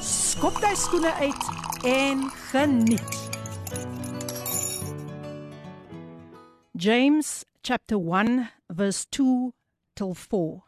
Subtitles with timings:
[0.00, 1.48] skop jy skoene uit
[1.84, 3.16] en geniet.
[6.74, 9.52] James chapter 1 verse 2
[9.94, 10.62] till 4.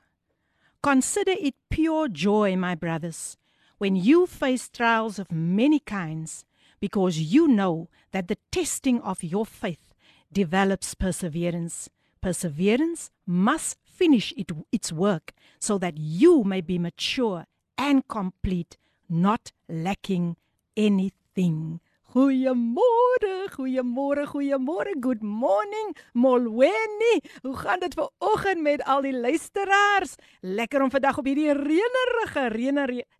[0.82, 3.36] Consider it pure joy, my brothers,
[3.78, 6.44] when you face trials of many kinds,
[6.80, 9.94] because you know that the testing of your faith
[10.32, 11.88] develops perseverance.
[12.20, 17.46] Perseverance must finish it, its work so that you may be mature
[17.78, 18.76] and complete,
[19.08, 20.36] not lacking
[20.76, 21.80] anything.
[22.12, 24.92] Goeiemôre, goeiemôre, goeiemôre.
[25.00, 27.22] Good morning, Molweni.
[27.40, 30.18] Hoe gaan dit ver oggend met al die luisteraars?
[30.44, 32.42] Lekker om vandag op hierdie reënerige,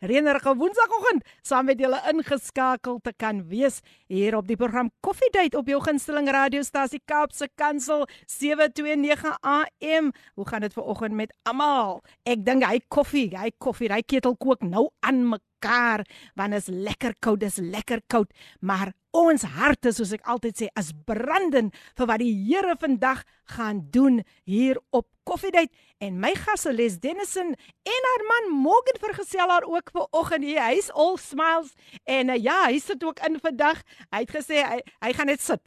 [0.05, 3.81] reënerige Woensdagoggend saam met julle ingeskakel te kan wees
[4.13, 10.13] hier op die program Coffee Date op jou gunsteling radiostasie Kaapse Kansel 729 AM.
[10.35, 12.03] Hoe gaan dit ver oggend met almal?
[12.29, 16.68] Ek dink hy koffie, hy koffie, hy ketel kook nou aan mekaar mekaar want is
[16.68, 22.08] lekker koud, dis lekker koud, maar ons harte soos ek altyd sê is brandend vir
[22.08, 23.24] wat die Here vandag
[23.56, 27.54] gaan doen hier op Koffiedייט en my gasse Les Dennison
[27.94, 30.62] en haar man Morgan vergesel haar ook ver oggend hier.
[30.62, 33.82] Hy's all smiles en uh, ja, hy sit ook in vandag.
[34.14, 35.64] Hy het gesê hy, hy gaan net sit.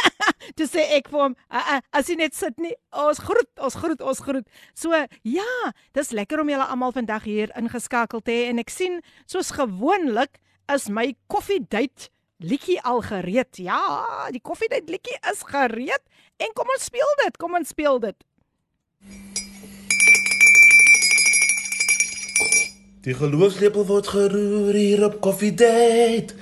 [0.57, 3.77] Toe sê ek vir hom, uh, uh, as jy net sit nie, ons groet, ons
[3.79, 4.63] groet, ons groet.
[4.77, 4.95] So
[5.27, 5.51] ja,
[5.97, 10.39] dis lekker om julle almal vandag hier ingeskakel te hê en ek sien soos gewoonlik
[10.71, 12.09] is my koffiedייט
[12.43, 13.59] liedjie al gereed.
[13.59, 13.83] Ja,
[14.31, 16.03] die koffiedייט liedjie is gereed
[16.39, 17.39] en kom ons speel dit.
[17.39, 19.26] Kom ons speel dit.
[23.08, 26.34] Die geloofslepel word geroer hier op Coffee Date.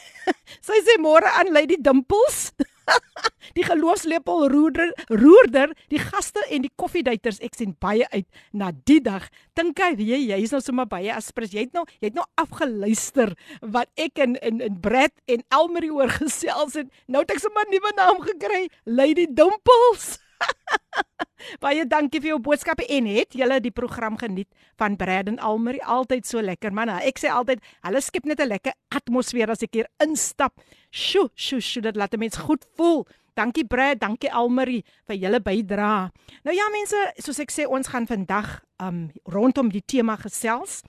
[0.68, 2.52] sy sê môre aan Lady Dimples.
[3.56, 8.26] die geloofslepel roerder roerder die gaste en die koffieduiters ek sien baie uit
[8.56, 9.28] na die dag
[9.58, 13.34] dink jy jy jy's nou sommer baie aspres jy het nou jy het nou afgeluister
[13.74, 17.66] wat ek in in in Brad en Elmarie oor gesels het nou het ek sommer
[17.66, 20.18] 'n nuwe naam gekry Lady Dimples
[21.62, 24.48] Baie dankie vir jou boodskappe en het julle die program geniet
[24.80, 26.92] van Brad en Almarie altyd so lekker man.
[27.02, 30.60] Ek sê altyd hulle skep net 'n lekker atmosfeer as ek hier instap.
[30.90, 33.06] Sjoe, sjoe, sjoe, dit laat 'n mens goed voel.
[33.34, 36.10] Dankie Brad, dankie Almarie vir julle bydrae.
[36.44, 40.82] Nou ja mense, soos ek sê ons gaan vandag um rondom die tema gesels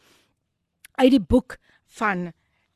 [0.99, 1.57] uit die boek
[1.97, 2.33] van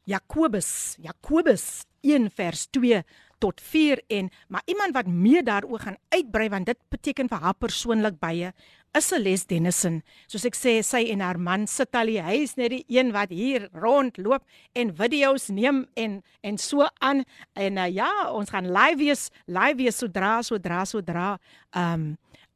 [0.07, 0.95] Jakobus.
[1.03, 3.03] Jakobus 1 vers 2
[3.43, 7.57] tot 4 en maar iemand wat meer daaroor gaan uitbrei want dit beteken vir haar
[7.57, 8.53] persoonlik baie
[8.97, 10.01] is les Dennison.
[10.31, 13.33] Soos ek sê, sy en haar man sit al die huis net die een wat
[13.35, 14.45] hier rondloop
[14.77, 17.23] en video's neem en en so aan
[17.53, 21.35] en uh, ja, ons gaan live wees, live wees sodra sodra sodra
[21.71, 22.07] ehm um,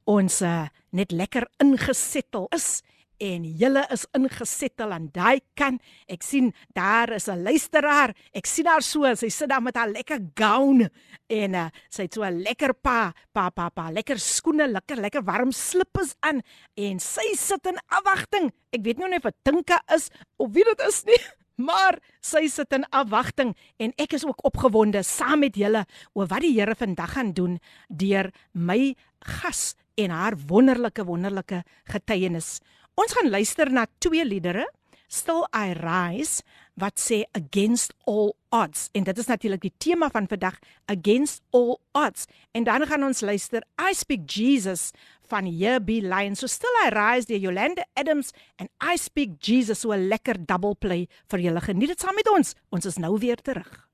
[0.09, 0.65] ons uh,
[0.97, 2.81] net lekker ingesettel is
[3.21, 5.81] en julle is ingesettel aan daai kant.
[6.09, 8.15] Ek sien daar is 'n luisteraar.
[8.33, 10.89] Ek sien haar so, sy sit daar met haar lekker gown
[11.29, 15.23] en uh, sy het so 'n lekker pa, pa pa pa, lekker skoene, lekker lekker
[15.23, 16.41] warm slippers aan
[16.75, 18.51] en sy sit in afwagting.
[18.73, 21.21] Ek weet nie of dit Tinka is of wie dit is nie.
[21.61, 26.41] Maar sy sit in afwagting en ek is ook opgewonde saam met julle oor wat
[26.41, 32.59] die Here vandag gaan doen deur my gas en haar wonderlike wonderlike getuienis.
[32.99, 34.67] Ons gaan luister na twee liedere,
[35.11, 36.43] Still I Rise
[36.79, 38.87] wat sê against all odds.
[38.95, 40.55] En dit is natuurlik die tema van vandag
[40.91, 42.25] against all odds.
[42.55, 44.91] En dan gaan ons luister I speak Jesus
[45.27, 49.83] van Here Be Lion so Still I Rise deur Yolanda Adams en I speak Jesus
[49.83, 51.61] so 'n lekker double play vir julle.
[51.61, 52.55] Geniet dit saam met ons.
[52.69, 53.91] Ons is nou weer terug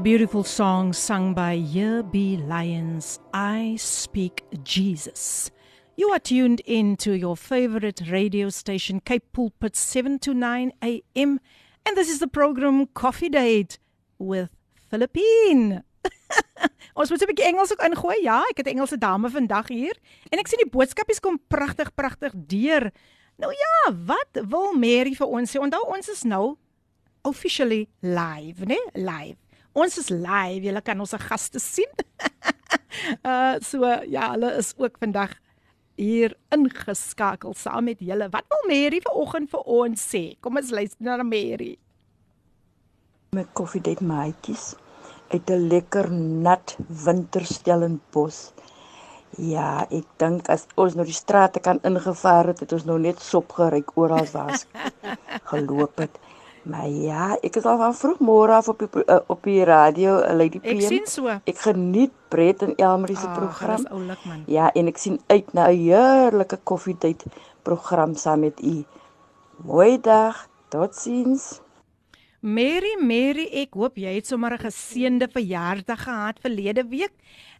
[0.00, 5.52] beautiful song sung by Here Be Lions, I Speak Jesus.
[5.96, 11.38] You are tuned in to your favorite radio station, Cape Pulpit 7 to 9 a.m.
[11.86, 13.78] And this is the program Coffee Date
[14.18, 14.50] with
[14.90, 15.84] Philippine.
[16.96, 18.18] Ons moet 'n bietjie Engels ook ingooi.
[18.22, 19.94] Ja, ek het 'n Engelse dame vandag hier
[20.30, 22.90] en ek sien die boodskapies kom pragtig pragtig deur.
[23.38, 25.60] Nou ja, wat wil Mary vir ons sê?
[25.62, 26.56] Onthou ons is nou
[27.22, 28.78] officially live, né?
[28.94, 29.43] Live.
[29.73, 30.65] Ons is live.
[30.65, 31.91] Julle kan ons gaste sien.
[33.23, 35.37] uh so ja, hulle is ook vandag
[35.99, 38.29] hier ingeskakel saam met julle.
[38.31, 40.23] Wat wil Mary vanoggend vir ons sê?
[40.41, 41.75] Kom ons luister na Mary.
[43.35, 44.73] My koffiedייט maatjies
[45.29, 46.11] uit 'n lekker
[46.45, 46.75] nat
[47.05, 48.53] winterstellenbos.
[49.37, 53.21] Ja, ek dink as ons nou die strate kan ingevaar het, het ons nou net
[53.21, 54.65] sop geryk oral waar ons
[55.51, 56.17] geloop het.
[56.64, 60.16] Maar ja, ek is al van vroeg môre af op die uh, op die radio,
[60.22, 60.78] uh, Lady PM.
[60.78, 61.28] Ek sien so.
[61.28, 63.84] Ek geniet Brett en Elmarie se oh, program.
[63.92, 64.22] Oulik.
[64.48, 67.26] Ja, en ek sien uit na 'n heerlike koffietyd
[67.62, 68.84] program saam met u.
[69.60, 70.48] Mooi dag.
[70.72, 71.60] Totsiens.
[72.40, 77.12] Mary, Mary, ek hoop jy het sommer 'n geseënde verjaardag gehad verlede week.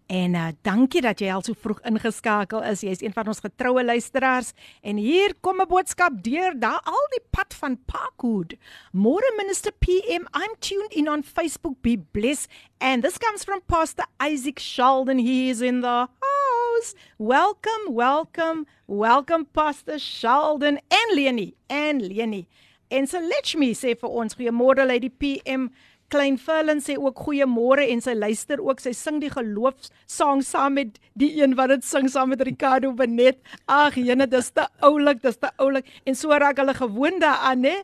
[0.07, 2.83] En uh, dankie dat jy al so vroeg ingeskakel is.
[2.85, 4.53] Jy's een van ons getroue luisteraars
[4.83, 8.55] en hier kom 'n boodskap deur daar al die pad van Parkwood.
[8.93, 11.81] Môre minister PM, I'm tuned in on Facebook.
[11.81, 12.51] Be blessed.
[12.79, 15.19] And this comes from Pastor Isaac Sheldon.
[15.19, 16.95] He is in the house.
[17.17, 22.47] Welcome, welcome, welcome Pastor Sheldon en Leni en Leni.
[22.89, 25.71] En so let me sê vir ons goeiemôre Lady PM.
[26.15, 28.79] Klein Furlan sê ook goeiemôre en sy luister ook.
[28.79, 33.41] Sy sing die geloofsang saam met die een wat dit sing saam met Ricardo Benet.
[33.67, 35.91] Ag, jene, dis te oulik, dis te oulik.
[36.07, 37.75] En so raak hulle gewoond daaraan, hè.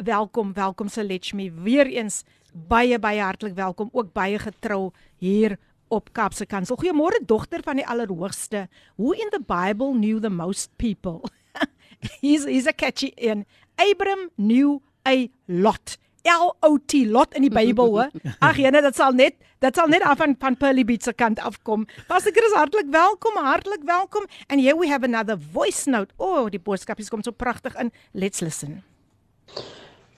[0.00, 2.22] Welkom, welkom Selechmi weer eens.
[2.56, 4.88] Baie baie hartlik welkom ook baie getrou
[5.20, 5.58] hier
[5.92, 6.80] op Kaapse Kansel.
[6.80, 8.64] Goeiemôre dogter van die Allerhoogste.
[8.96, 11.28] Who in the Bible knew the most people?
[12.24, 13.44] he's he's a catchy in.
[13.76, 15.98] Abram knew a lot.
[16.28, 18.10] L O T lot in die Bybel hoor.
[18.44, 21.40] Ag jene, dit sal net dit sal net af van van Pearly Beach se kant
[21.40, 21.86] afkom.
[22.10, 24.26] Pastor Chris hartlik welkom, hartlik welkom.
[24.48, 26.12] And here we have another voice note.
[26.18, 27.92] Oh, die boodskapies kom so pragtig in.
[28.12, 28.82] Let's listen.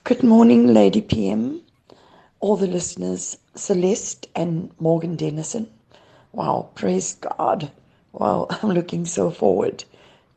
[0.03, 1.61] Good morning Lady PM.
[2.39, 5.67] All the listeners, Celeste and Morgan Dennison.
[6.33, 7.71] Wow, praise God.
[8.13, 9.85] Wow, I'm looking so forward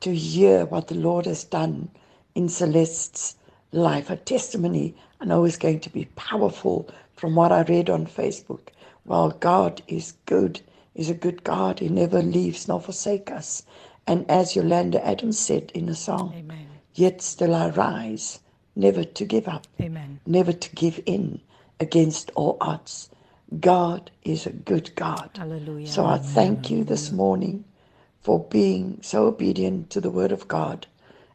[0.00, 1.88] to hear what the Lord has done
[2.34, 3.36] in Celeste's
[3.72, 8.06] life, a testimony I know is going to be powerful from what I read on
[8.06, 8.68] Facebook.
[9.06, 10.60] Well, God is good,
[10.94, 11.78] is a good God.
[11.78, 13.62] He never leaves nor forsake us.
[14.06, 16.66] And as Yolanda Adams said in a song, Amen.
[16.92, 18.40] yet still I rise,
[18.76, 20.20] never to give up, Amen.
[20.26, 21.40] never to give in
[21.80, 23.08] against all odds.
[23.60, 25.30] God is a good God.
[25.38, 25.86] Hallelujah.
[25.86, 27.64] So I thank you this morning
[28.20, 30.86] for being so obedient to the word of God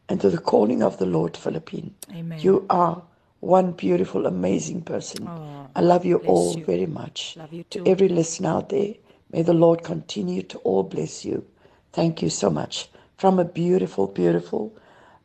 [0.08, 1.96] and to the calling of the Lord, Philippine.
[2.12, 2.38] Amen.
[2.38, 3.02] You are
[3.40, 5.26] one beautiful, amazing person.
[5.26, 6.64] Oh, I love you all you.
[6.64, 7.36] very much.
[7.36, 8.94] Love you to every listener out there,
[9.32, 11.44] may the Lord continue to all bless you.
[11.92, 12.88] Thank you so much.
[13.16, 14.74] From a beautiful, beautiful,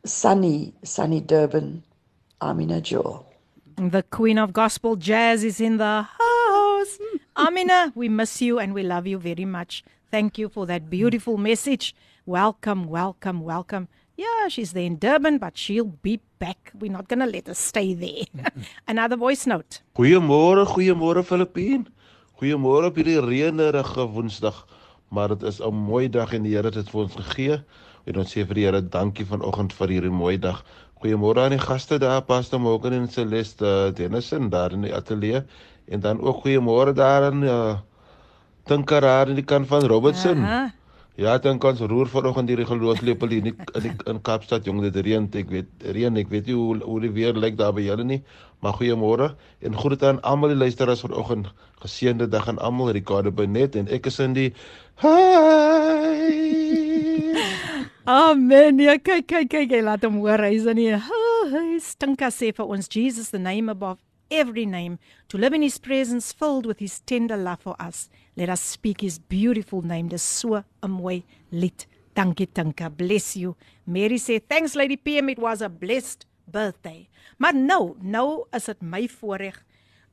[0.04, 1.82] sunny, sunny Durban,
[2.40, 3.26] Amina Joel.
[3.76, 6.98] The Queen of Gospel Jazz is in the house.
[7.36, 9.84] Amina, we miss you and we love you very much.
[10.10, 11.94] Thank you for that beautiful message.
[12.24, 16.72] Welcome, welcome, welcome Yeah, she's there in Durban, but she'll be back.
[16.78, 18.24] We're not going to let her stay there.
[18.88, 19.82] Another voice note.
[19.94, 21.84] Goeiemôre, goeiemôre Filippien.
[22.40, 24.64] Goeiemôre op hierdie reënerige Woensdag.
[25.12, 27.60] Maar dit is 'n mooi dag en die Here het dit vir ons gegee.
[28.06, 30.64] En ons sê vir die Here dankie vanoggend vir hierdie mooi dag.
[31.02, 35.44] Goeiemôre aan die gaste daar, Pastor Morgan en Celeste Dennison daar in die ateljee
[35.88, 37.76] en dan ook goeiemôre daar aan uh,
[38.64, 40.38] Tinkeraar in die kant van Robertson.
[40.42, 40.72] Aha.
[41.16, 44.96] Ja, dan kan ons roer vanoggend hierdie geloofslepel hier in die, in, Kaapstad, jong, dit
[45.00, 48.04] reën, ek weet, reën, ek weet nie hoe hoe die weer lyk daar by julle
[48.04, 48.18] nie,
[48.60, 49.30] maar goeiemôre
[49.64, 51.48] en groete aan almal die luisteraars vanoggend.
[51.80, 54.50] Geseënde dag aan almal, Ricardo Benet en ek is in die
[55.00, 56.36] Hi.
[58.04, 58.78] Amen.
[58.84, 60.44] Ja, kyk, kyk, kyk, hy laat hom hoor.
[60.44, 65.38] Hy's in die hy stinka sê vir ons Jesus the name above every name to
[65.38, 68.08] live in his presence filled with his tender love for us.
[68.36, 70.08] Let us speak his beautiful name.
[70.08, 71.86] Dis so 'n mooi lied.
[72.14, 72.90] Dankie Tinka.
[72.90, 73.56] Bless you.
[73.86, 77.08] Mary sê thanks Lady PM it was a blessed birthday.
[77.38, 79.64] Maar nou, nou is dit my voorreg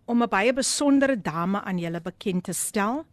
[0.06, 3.06] om 'n baie besondere dame aan julle bekend te stel.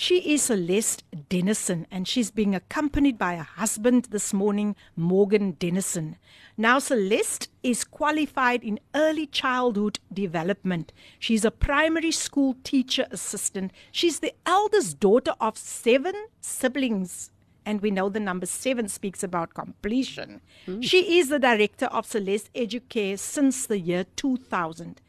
[0.00, 6.18] She is Celeste Dennison and she's being accompanied by her husband this morning, Morgan Dennison.
[6.56, 10.92] Now, Celeste is qualified in early childhood development.
[11.18, 13.72] She's a primary school teacher assistant.
[13.90, 17.32] She's the eldest daughter of seven siblings.
[17.66, 20.42] And we know the number seven speaks about completion.
[20.64, 20.80] Hmm.
[20.80, 25.00] She is the director of Celeste Educare since the year 2000.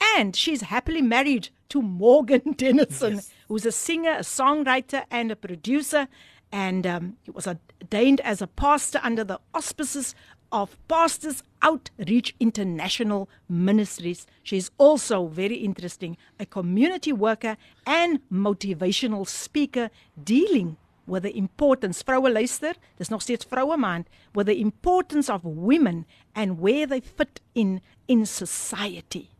[0.00, 6.08] And she's happily married to Morgan Dennison, who's a singer, a songwriter, and a producer.
[6.52, 10.14] And um, he was ordained as a pastor under the auspices
[10.52, 14.26] of Pastors Outreach International Ministries.
[14.42, 19.90] She's also very interesting, a community worker and motivational speaker
[20.22, 20.76] dealing
[21.06, 26.04] with the importance vroue luister dis nog steeds vroue maand with the importance of women
[26.34, 29.30] and where they fit in in society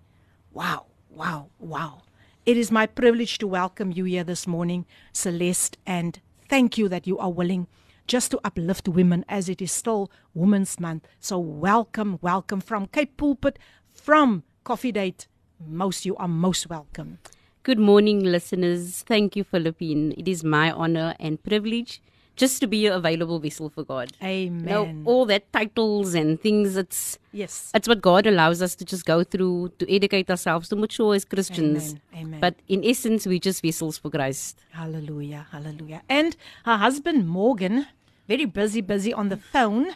[0.57, 2.01] Wow, wow, wow.
[2.47, 7.07] It is my privilege to welcome you here this morning, Celeste, and thank you that
[7.07, 7.67] you are willing
[8.07, 11.07] just to uplift women as it is still Women's Month.
[11.21, 13.59] So, welcome, welcome from Cape Pulpit,
[13.93, 15.27] from Coffee Date.
[15.61, 17.19] Most, you are most welcome.
[17.63, 19.03] Good morning, listeners.
[19.03, 20.15] Thank you, Philippine.
[20.17, 22.01] It is my honor and privilege
[22.37, 24.13] just to be a available vessel for God.
[24.23, 24.65] Amen.
[24.65, 27.71] Now, all that titles and things, it's yes.
[27.75, 31.25] it's what God allows us to just go through to educate ourselves, to mature as
[31.25, 31.91] Christians.
[31.91, 32.03] Amen.
[32.15, 32.41] Amen.
[32.41, 34.59] But in essence, we're just vessels for Christ.
[34.71, 36.03] Hallelujah, hallelujah.
[36.09, 37.87] And her husband Morgan,
[38.29, 39.89] very busy, busy on the phone.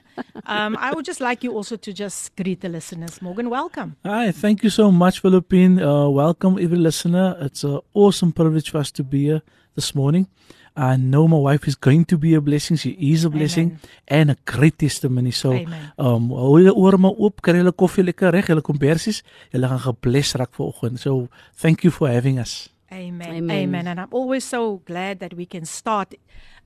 [0.46, 3.20] Um, I would just like you also to just greet the listeners.
[3.20, 3.96] Morgan, welcome.
[4.04, 5.80] Hi, thank you so much, Philippine.
[5.80, 7.36] Uh, welcome, every listener.
[7.40, 9.42] It's an awesome privilege for us to be here
[9.80, 10.28] this morning.
[10.76, 12.76] I know my wife is going to be a blessing.
[12.76, 15.32] She is a blessing and a great testimony.
[15.32, 15.92] So, Amen.
[15.98, 19.22] um, hou julle ore maar oop, kry julle koffie lekker reg, julle kombersies.
[19.54, 21.02] Julle gaan gebless raak vanoggend.
[21.02, 22.68] So, thank you for having us.
[22.92, 23.34] Amen.
[23.40, 23.56] Amen.
[23.64, 23.90] Amen.
[23.90, 26.14] And I'm always so glad that we can start,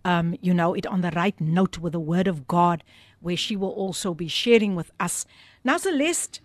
[0.04, 2.84] um, you know, it on the right note with the Word of God,
[3.24, 5.24] where she will also be sharing with us.
[5.64, 6.40] Now, Celeste.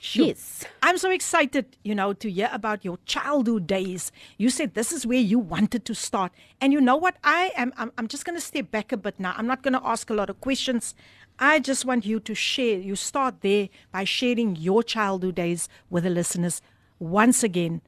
[0.00, 0.26] Sure.
[0.26, 0.64] Yes.
[0.82, 4.12] I'm so excited, you know, to hear about your childhood days.
[4.36, 6.32] You said this is where you wanted to start.
[6.60, 7.16] And you know what?
[7.24, 9.34] I am I'm, I'm just going to step back a bit now.
[9.36, 10.94] I'm not going to ask a lot of questions.
[11.38, 12.78] I just want you to share.
[12.78, 16.62] You start there by sharing your childhood days with the listeners.
[16.98, 17.80] Once again,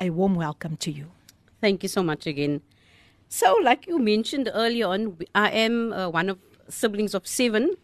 [0.00, 1.10] a warm welcome to you.
[1.60, 2.60] Thank you so much again.
[3.28, 7.76] So, like you mentioned earlier on, I am uh, one of siblings of seven.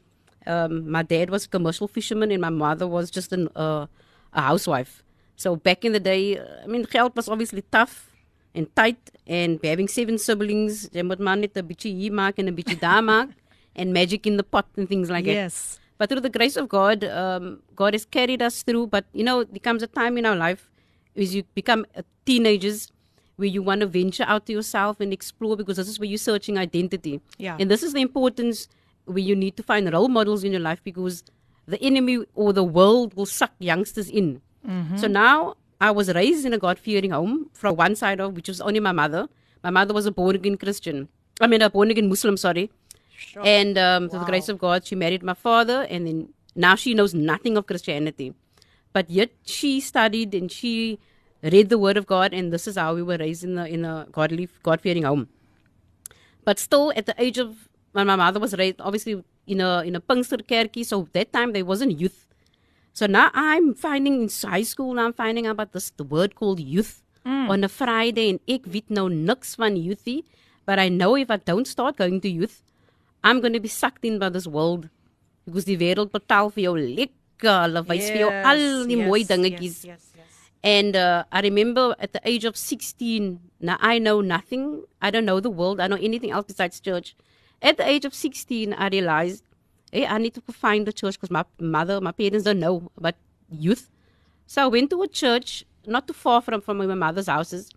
[0.48, 3.86] Um, my dad was a commercial fisherman, and my mother was just an, uh,
[4.32, 5.02] a housewife.
[5.36, 8.10] So back in the day, uh, I mean, geld was obviously tough
[8.54, 12.48] and tight, and having seven siblings, jy moet maar net 'n bietjie hier maak en
[12.48, 13.30] 'n bietjie daar maak,
[13.76, 15.38] and magic in the pot and things like that.
[15.46, 15.78] Yes.
[15.98, 18.86] But through the grace of God, um, God has carried us through.
[18.86, 20.70] But you know, there comes a time in our life
[21.16, 22.90] as you become uh, teenagers
[23.36, 26.18] where you want to venture out to yourself and explore because this is where you're
[26.18, 27.20] searching identity.
[27.38, 27.56] Yeah.
[27.58, 28.68] And this is the importance
[29.08, 31.24] where you need to find role models in your life because
[31.66, 34.40] the enemy or the world will suck youngsters in.
[34.96, 38.48] So now I was raised in a God fearing home from one side of which
[38.48, 39.28] was only my mother.
[39.62, 41.08] My mother was a born again Christian.
[41.40, 42.70] I mean, a born again Muslim, sorry.
[43.16, 43.42] Sure.
[43.44, 46.94] And um, through the grace of God, she married my father, and then now she
[46.94, 48.34] knows nothing of Christianity.
[48.92, 50.98] But yet she studied and she
[51.42, 53.84] read the Word of God, and this is how we were raised in a, in
[53.84, 55.28] a godly, God fearing home.
[56.44, 59.96] But still, at the age of when my mother was raised, obviously in a in
[59.96, 62.26] a Pinkster kerkie, so that time there wasn't youth.
[62.92, 66.34] So now I'm finding in high school, now I'm finding out about this the word
[66.34, 70.22] called youth on a Friday, and ek weet nou niks van youthy,
[70.64, 72.62] but I know if I don't start going to youth,
[73.22, 74.88] I'm going to be sucked in by this world
[75.44, 79.84] because die wêreld betaal vir jou lekker, hulle wys vir jou al die mooi dingetjies.
[79.84, 80.38] Yes, yes, yes.
[80.62, 84.84] And uh, I remember at the age of 16, now I know nothing.
[85.00, 85.80] I don't know the world.
[85.80, 87.14] I know anything else besides church.
[87.60, 89.42] At the age of 16, I realized,
[89.92, 93.14] hey, I need to find the church because my mother, my parents don't know about
[93.50, 93.90] youth.
[94.46, 97.70] So I went to a church not too far from, from my mother's houses.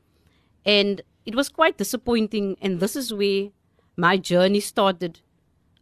[0.65, 2.57] And it was quite disappointing.
[2.61, 3.49] And this is where
[3.97, 5.19] my journey started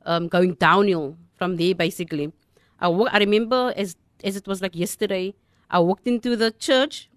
[0.06, 2.32] um, going downhill from there, basically.
[2.80, 5.36] I, wa- I remember as, as it was like yesterday,
[5.70, 7.10] I walked into the church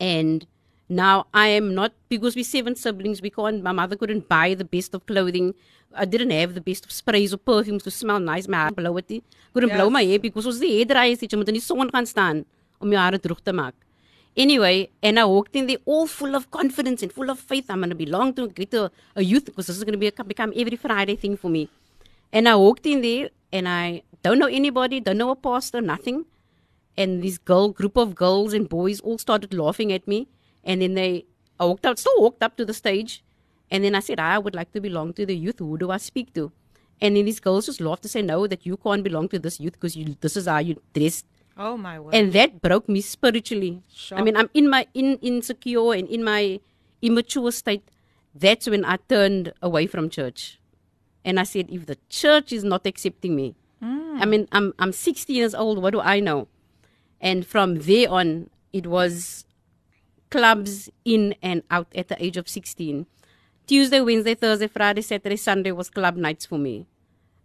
[0.00, 0.46] and
[0.88, 3.20] now I am not because we're seven siblings.
[3.20, 3.62] We can't.
[3.62, 5.54] My mother couldn't buy the best of clothing.
[5.94, 8.46] I didn't have the best of sprays or perfumes to smell nice.
[8.46, 9.22] My hair blow it.
[9.52, 12.06] Couldn't blow my hair because ons die hairdryers het jy moet in die son gaan
[12.06, 12.44] staan
[12.78, 13.74] om jou hare droog te maak.
[14.36, 17.70] Anyway, and I walked in there all full of confidence and full of faith.
[17.70, 20.24] I'm going to belong to a, a youth because this is going to be a,
[20.24, 21.70] become every Friday thing for me.
[22.32, 26.26] And I walked in there and I don't know anybody, don't know a pastor, nothing
[26.96, 30.28] and this girl group of girls and boys all started laughing at me
[30.66, 31.24] and then they
[31.58, 33.22] I walked out still walked up to the stage.
[33.70, 35.58] And then I said I would like to belong to the youth.
[35.58, 36.52] Who do I speak to?
[37.00, 39.58] And then these girls just laughed to say no that you can't belong to this
[39.60, 41.24] youth because you this is how you dress.
[41.58, 42.14] Oh my word.
[42.14, 43.80] and that broke me spiritually.
[44.12, 46.60] I mean I'm in my in insecure and in my
[47.00, 47.88] immature state.
[48.34, 50.60] That's when I turned away from church.
[51.24, 54.18] And I said if the church is not accepting me hmm.
[54.20, 55.82] I mean I'm I'm 16 years old.
[55.82, 56.48] What do I know?
[57.20, 59.46] And from there on, it was
[60.36, 63.06] clubs in and out at the age of 16.
[63.66, 66.86] Tuesday, Wednesday, Thursday, Friday, Saturday, Sunday was club nights for me.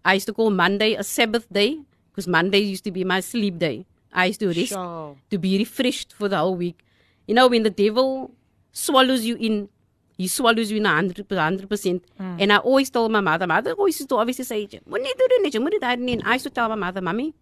[0.04, 1.80] I used to call Monday a Sabbath day
[2.12, 3.86] because Monday used to be my sleep day.
[4.14, 5.16] I used to rest Sure.
[5.30, 6.84] to be refreshed for the whole week.
[7.28, 8.32] You know, when the devil
[8.74, 9.70] swallows you in,
[10.18, 12.04] he swallows you in a hundred hundred percent.
[12.20, 12.42] Mm.
[12.42, 15.42] And I always told my mother, mother always used to obviously say, "Moenie doen dit
[15.44, 17.34] nie, jy moet dit doen nie." And I used to tell my mother, "Mommy,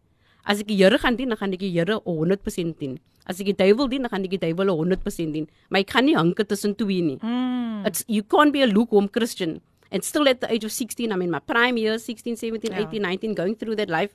[0.46, 3.00] as ek die Here gaan dien, dan gaan ek die Here 100% dien.
[3.26, 5.48] As ek die duiwel dien, dan gaan ek die duiwel 100% dien.
[5.70, 7.20] Maar ek gaan nie hanke tussen twee nie.
[7.86, 9.62] It's you can't be a lukewarm Christian.
[9.92, 13.02] And still at the age of 16, I'm in my prime years, 16, 17, 18,
[13.02, 14.14] 19, going through that life.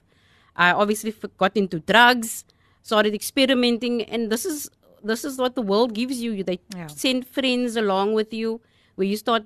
[0.57, 2.45] I obviously got into drugs,
[2.82, 4.71] started experimenting, and this is
[5.02, 6.43] this is what the world gives you.
[6.45, 6.87] They Yeah.
[6.87, 8.60] send friends along with you,
[8.95, 9.45] where you start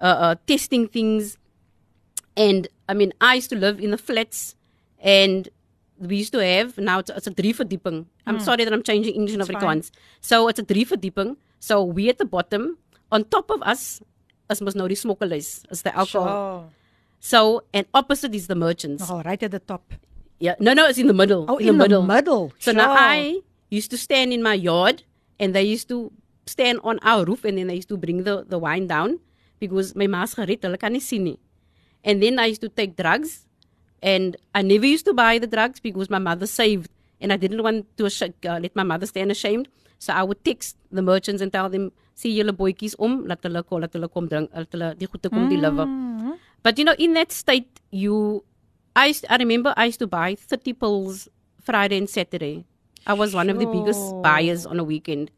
[0.00, 1.36] uh, uh, testing things.
[2.36, 4.54] And I mean, I used to live in the flats,
[5.00, 5.48] and
[5.98, 8.06] we used to have now it's, it's a drie verdieping.
[8.26, 8.44] I'm hmm.
[8.44, 9.90] sorry that I'm changing English and Afrikaans.
[10.20, 11.36] So it's a drie verdieping.
[11.60, 12.78] So we at the bottom,
[13.10, 14.00] on top of us,
[14.50, 16.28] is mos know die smokkelers, is the alcohol.
[16.28, 16.70] Oh.
[17.20, 19.04] So and opposite is the merchants.
[19.08, 19.94] oh, right at the top.
[20.38, 21.46] Yeah, no, no, it's in the middle.
[21.48, 22.02] Oh, in, in the the middle.
[22.02, 22.52] middle.
[22.58, 25.02] So now I used to stand in my yard,
[25.40, 26.12] and they used to
[26.46, 29.18] stand on our roof, and then they used to bring the, the wine down
[29.58, 31.38] because my ma's gered, hulle kan nie sien nie.
[32.04, 33.45] And then I used to take drugs,
[34.02, 37.62] and I never used to buy the drugs because my mother saved, and I didn't
[37.62, 39.68] want to uh, let my mother stand ashamed.
[39.98, 43.62] So I would text the merchants and tell them, "See julle boetjies om, laat hulle
[43.64, 45.86] kom, laat hulle kom drink, laat hulle die goede kom deliver."
[46.62, 48.44] But you know, in that state, you,
[48.94, 51.28] I, used, I remember I used to buy 30 pills
[51.62, 52.64] Friday and Saturday.
[53.06, 55.30] I was one of the biggest buyers on a weekend.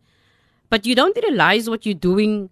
[0.71, 2.51] But you don't realize what you're doing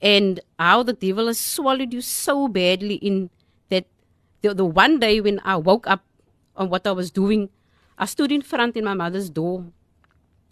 [0.00, 3.30] and how the devil has swallowed you so badly in
[4.44, 6.04] the, the one day when I woke up
[6.54, 7.48] on what I was doing,
[7.98, 9.64] I stood in front in my mother's door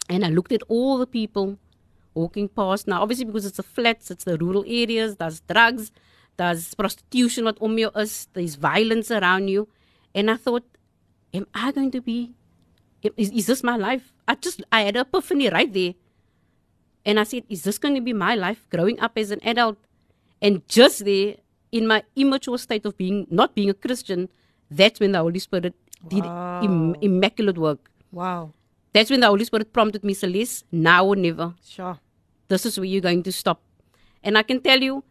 [0.09, 1.59] and I looked at all the people
[2.15, 2.89] walking past.
[2.89, 5.93] Now, obviously, because it's the flats, it's the rural areas, there's drugs,
[6.39, 9.69] there's prostitution what om is, there's violence around you.
[10.15, 10.65] And I thought,
[11.35, 12.33] am I going to be,
[13.17, 14.13] is, is this my life?
[14.27, 15.95] I just, I had an epiphany right there.
[17.05, 19.77] And I said, is this going to be my life growing up as an adult?
[20.41, 21.37] And just there,
[21.73, 24.29] in my immature state of being, not being a Christian,
[24.71, 25.75] that's when the Holy Spirit
[26.09, 27.91] did Im- immaculate work.
[28.13, 28.53] Wow.
[28.93, 31.55] That's when the Holy Spirit prompted me, Celeste, now or never.
[31.67, 31.99] Sure.
[32.49, 33.63] This is where you're going to stop.
[34.23, 35.03] And I can tell you,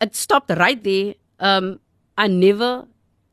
[0.00, 1.14] it stopped right there.
[1.38, 1.80] Um,
[2.16, 2.86] I never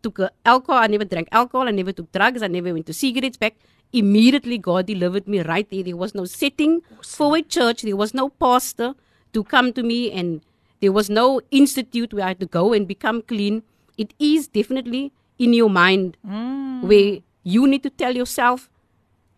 [0.04, 0.82] took alcohol.
[0.82, 1.68] I never drank alcohol.
[1.68, 2.44] I never took drugs.
[2.44, 3.56] I never went to cigarettes back.
[3.94, 5.84] Immediately, God delivered me right there.
[5.84, 7.84] There was no setting for a church.
[7.84, 8.96] There was no pastor
[9.34, 10.42] to come to me, and
[10.82, 13.64] there was no institute where I had to go and become clean.
[13.98, 16.82] It is definitely in your mind hmm.
[16.88, 18.70] where you need to tell yourself,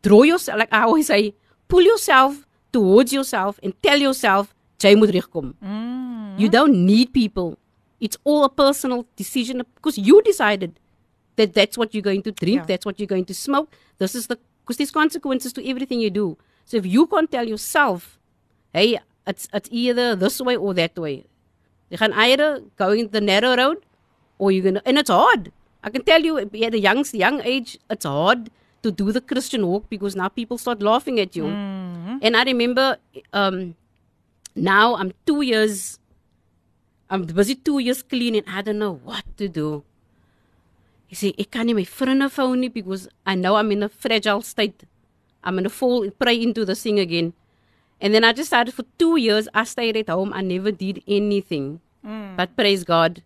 [0.02, 1.34] draw yourself, like I always say,
[1.68, 5.56] pull yourself towards yourself and tell yourself, jy moet regkom.
[5.60, 6.38] Hmm.
[6.38, 7.58] You don't need people.
[8.00, 10.80] It's all a personal decision because you decided
[11.36, 12.66] that that's what you're going to drink, Yeah.
[12.66, 13.72] that's what you're going to smoke.
[13.98, 16.38] This is the because there's consequences to everything you do.
[16.66, 18.20] So if you can't tell yourself,
[18.72, 21.26] hey, it's it's either this way or that way.
[21.90, 23.78] You gaan either going the narrow road
[24.38, 25.52] or you're gonna and it's hard.
[25.84, 28.50] I can tell you, at a young, young age, it's hard
[28.84, 31.48] to do the Christian walk because now people start laughing at you.
[32.22, 32.98] And I remember
[33.32, 33.76] um,
[34.56, 36.00] now I'm two years,
[37.10, 39.84] I'm busy two years clean and I don't know what to do.
[41.08, 44.84] He said, I can't my friend phone because I know I'm in a fragile state.
[45.44, 47.34] I'm going to fall, pray into the thing again.
[48.02, 50.32] And then I decided for two years, I stayed at home.
[50.34, 51.82] I never did anything.
[52.38, 53.24] But praise God,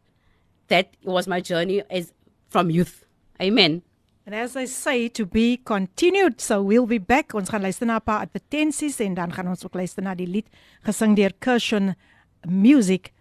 [0.67, 2.11] that was my journey as
[2.49, 3.05] from youth.
[3.39, 3.83] Amen.
[4.25, 6.41] And as I say, to be continued.
[6.41, 7.33] So we'll be back.
[7.35, 10.27] Ons gaan luister na 'n paar advertensies en dan gaan ons ook luister na die
[10.27, 10.47] lied
[10.81, 11.95] gesing deur Cushion
[12.47, 13.11] Music.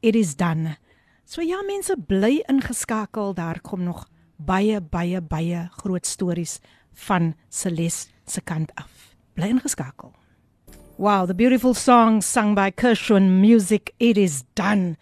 [0.00, 0.76] It is done.
[1.24, 3.34] So ja, mense bly ingeskakel.
[3.34, 6.60] Daar kom nog baie baie baie groot stories
[6.92, 9.16] van Celeste se kant af.
[9.34, 10.21] Bly ingeskakel.
[11.02, 13.92] Wow, the beautiful song sung by Cushion Music.
[13.98, 14.96] It is done.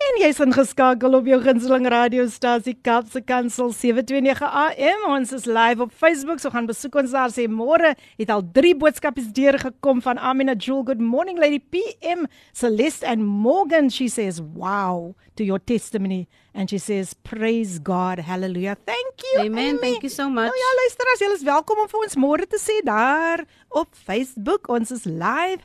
[0.00, 5.02] En jy's ingeskakel op jou gunsteling radiostasie Kapse Kansel 729 AM.
[5.12, 7.28] Ons is live op Facebook, so gaan besoek ons daar.
[7.34, 10.86] Sê môre het al drie boodskapies deurgekom van Amina Jewel.
[10.88, 12.24] Good morning lady PM
[12.56, 13.90] Celeste and Morgan.
[13.92, 18.24] She says, "Wow to your testimony." And she says, "Praise God.
[18.24, 18.76] Hallelujah.
[18.86, 19.78] Thank you." Amen.
[19.78, 20.48] Thank you so much.
[20.48, 24.68] Nou ja, luisteraars, julle is welkom om vir ons môre te sê daar op Facebook.
[24.68, 25.60] Ons is live.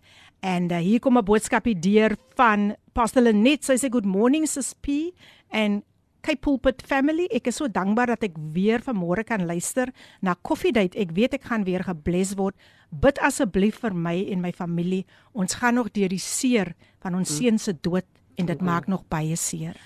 [0.45, 3.65] En uh, hier kom 'n boodskapie deur van Pastor Lenet.
[3.65, 5.10] Sy sê good morning sis P
[5.49, 5.81] en
[6.21, 7.25] Cape Pulpit family.
[7.34, 9.89] Ek is so dankbaar dat ek weer vanmôre kan luister
[10.21, 10.97] na Coffee Date.
[10.97, 12.55] Ek weet ek gaan weer gebless word.
[12.89, 15.05] Bid asseblief vir my en my familie.
[15.34, 18.05] Ons gaan nog deur die seer van ons seun se dood
[18.38, 19.77] en dit maak nog baie seer.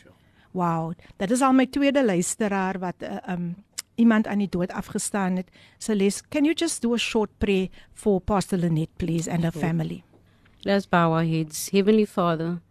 [0.51, 3.55] Wow, dit is al my tweede luisteraar wat uh, um
[3.95, 5.47] iemand aan die dood afgestaan het.
[5.77, 10.03] Celeste, can you just do a short prayer for Pastor Lenet please and her family?
[10.65, 11.69] Let's bow our heads.
[11.69, 12.61] Heavenly Father,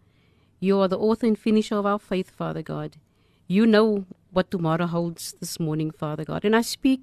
[0.59, 2.97] you are the author and finisher of our faith, Father God.
[3.47, 6.45] You know what tomorrow holds this morning, Father God.
[6.45, 7.01] And I speak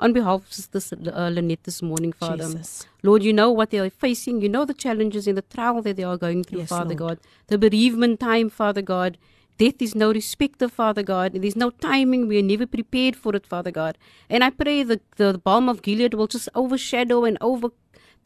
[0.00, 0.96] on behalf of this, uh,
[1.32, 2.44] Lynette this morning, Father.
[2.44, 2.86] Jesus.
[3.04, 4.40] Lord, you know what they are facing.
[4.42, 6.98] You know the challenges and the trial that they are going through, Yes, Father Lord.
[6.98, 7.18] God.
[7.46, 9.16] The bereavement time, Father God.
[9.58, 11.32] Death is no respecter, Father God.
[11.32, 12.28] There's no timing.
[12.28, 13.96] We are never prepared for it, Father God.
[14.28, 17.38] And I pray that the balm of Gilead will just overshadow and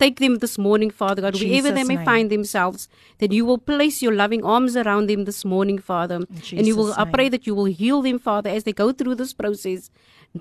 [0.00, 2.04] overtake them this morning, Father God, wherever they may name.
[2.04, 2.88] find themselves.
[3.18, 6.16] That you will place your loving arms around them this morning, Father.
[6.16, 8.92] and you will, Jesus' I pray that you will heal them, Father, as they go
[8.92, 9.90] through this process.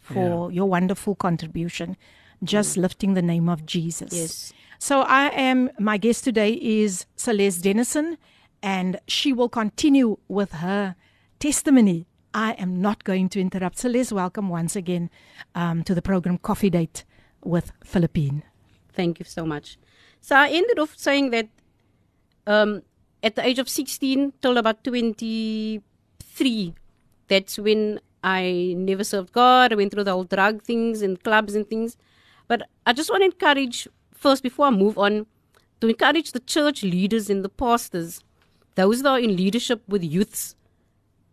[0.00, 1.96] for your wonderful contribution.
[2.42, 4.12] Just lifting the name of Jesus.
[4.12, 4.52] Yes.
[4.78, 8.16] So I am my guest today is Celeste Dennison
[8.62, 10.94] and she will continue with her
[11.38, 12.06] testimony.
[12.38, 13.78] I am not going to interrupt.
[13.78, 15.10] Celeste, welcome once again
[15.56, 17.04] um, to the program Coffee Date
[17.42, 18.44] with Philippine.
[18.92, 19.76] Thank you so much.
[20.20, 21.48] So I ended off saying that
[22.46, 22.82] um,
[23.24, 26.74] at the age of 16 till about 23,
[27.26, 29.72] that's when I never served God.
[29.72, 31.96] I went through the whole drug things and clubs and things.
[32.46, 35.26] But I just want to encourage, first, before I move on,
[35.80, 38.22] to encourage the church leaders and the pastors,
[38.76, 40.54] those that are in leadership with youths,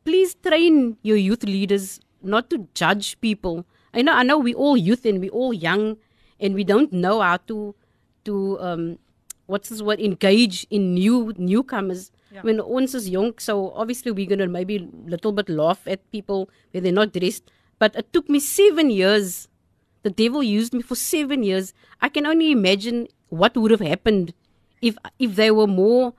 [0.05, 3.65] please train your youth leaders not to judge people.
[3.93, 5.97] I know, I know, we all youth and we all young,
[6.39, 7.75] and we don't know how to,
[8.25, 8.99] to um,
[9.47, 12.11] what's this word, engage in new newcomers.
[12.41, 16.49] When ons is young, so obviously we're gonna maybe a little bit laugh at people
[16.71, 17.49] when they're not dressed.
[17.79, 19.47] But it took me seven years.
[20.03, 21.73] The devil used me for seven years.
[22.01, 24.33] I can only imagine what would have happened
[24.81, 26.13] if if they were more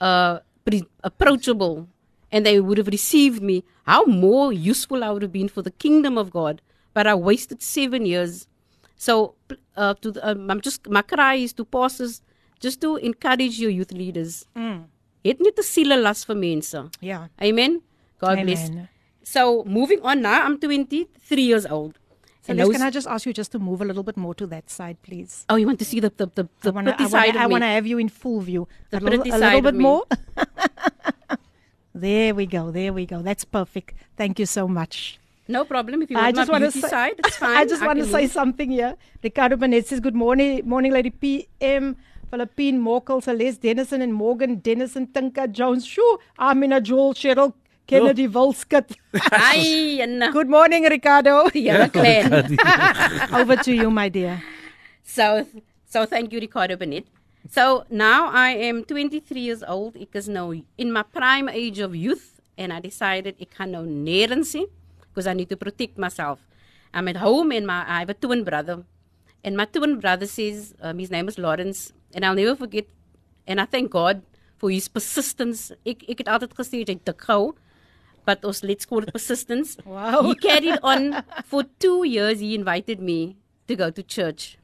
[0.00, 1.86] uh, pre- approachable
[2.32, 5.70] and they would have received me, how more useful I would have been for the
[5.72, 6.60] kingdom of God.
[6.94, 8.46] But I wasted seven years.
[8.96, 9.34] So,
[9.76, 12.20] uh, to the, um, I'm just my cry is to pastors
[12.60, 14.44] just to encourage your youth leaders.
[15.24, 16.88] Het net 'n siele las vir mense.
[17.00, 17.28] Yeah.
[17.42, 17.80] Amen.
[18.18, 18.68] God bless.
[18.68, 18.88] Amen.
[19.22, 21.98] So, moving on now, I'm 23 years old.
[22.42, 24.46] So those- can I just ask you just to move a little bit more to
[24.46, 25.44] that side, please?
[25.48, 27.36] oh, you want to see the the the, the I wanna, pretty I wanna, side
[27.36, 27.52] I of me?
[27.52, 28.66] wanna have you in full view.
[28.90, 29.82] The a little, a little bit me.
[29.84, 30.04] more.
[31.94, 32.70] there we go.
[32.70, 33.22] There we go.
[33.22, 33.94] That's perfect.
[34.16, 35.18] Thank you so much.
[35.48, 36.02] No problem.
[36.02, 37.56] If you I want just my want to beauty say, side, it's fine.
[37.56, 38.32] I just want to can say move.
[38.32, 38.94] something here.
[39.22, 41.96] Ricardo Burnett says, Good morning, morning, Lady PM,
[42.30, 45.84] Philippine, Morkel, Celeste Dennison, and Morgan Dennison, Tinka Jones.
[45.84, 47.52] Shoo, Amina Joel, Cheryl,
[47.88, 48.94] Kennedy Volskut.
[49.32, 51.48] Ai, en Good morning, Ricardo.
[51.52, 52.46] die hele.
[53.32, 54.40] Over to you, my dear.
[55.02, 55.44] So,
[55.86, 57.06] so thank you, Ricardo Bennett.
[57.48, 59.96] So now I am 23 years old.
[59.96, 63.84] Ek is nou in my prime age of youth, and I decided ek gaan nou
[63.88, 64.52] nêrens
[65.08, 66.38] because I need to protect myself.
[66.92, 68.84] I'm at home, and my I have a twin brother,
[69.42, 72.86] and my twin brother says um, his name is Lawrence, and I'll never forget.
[73.46, 74.22] And I thank God
[74.58, 75.72] for his persistence.
[75.86, 77.54] Ek ek het altyd gesê jy dik gou,
[78.28, 79.78] but ons let's call it persistence.
[79.86, 80.22] Wow.
[80.28, 82.40] He carried on for two years.
[82.40, 84.58] He invited me to go to church.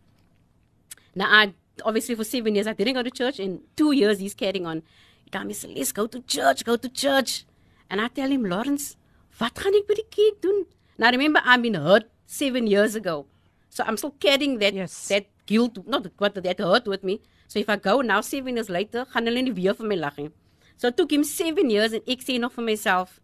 [1.16, 3.40] Now, I obviously for seven years I didn't go to church.
[3.40, 4.82] In two years, he's carrying on.
[5.30, 7.44] Told me, let's go to church, go to church.
[7.90, 8.96] And I tell him, Lawrence,
[9.40, 10.66] wat gaan ek by die kerk doen?
[10.98, 13.26] Now, remember, I've been hurt seven years ago.
[13.68, 15.08] So I'm still carrying that, Yes.
[15.08, 17.20] that guilt, not what that hurt with me.
[17.48, 20.16] So if I go now, seven years later, gaan hulle nie weer vir my lag
[20.18, 20.30] nie.
[20.76, 23.20] So it took him seven years and ek sê nog vir myself,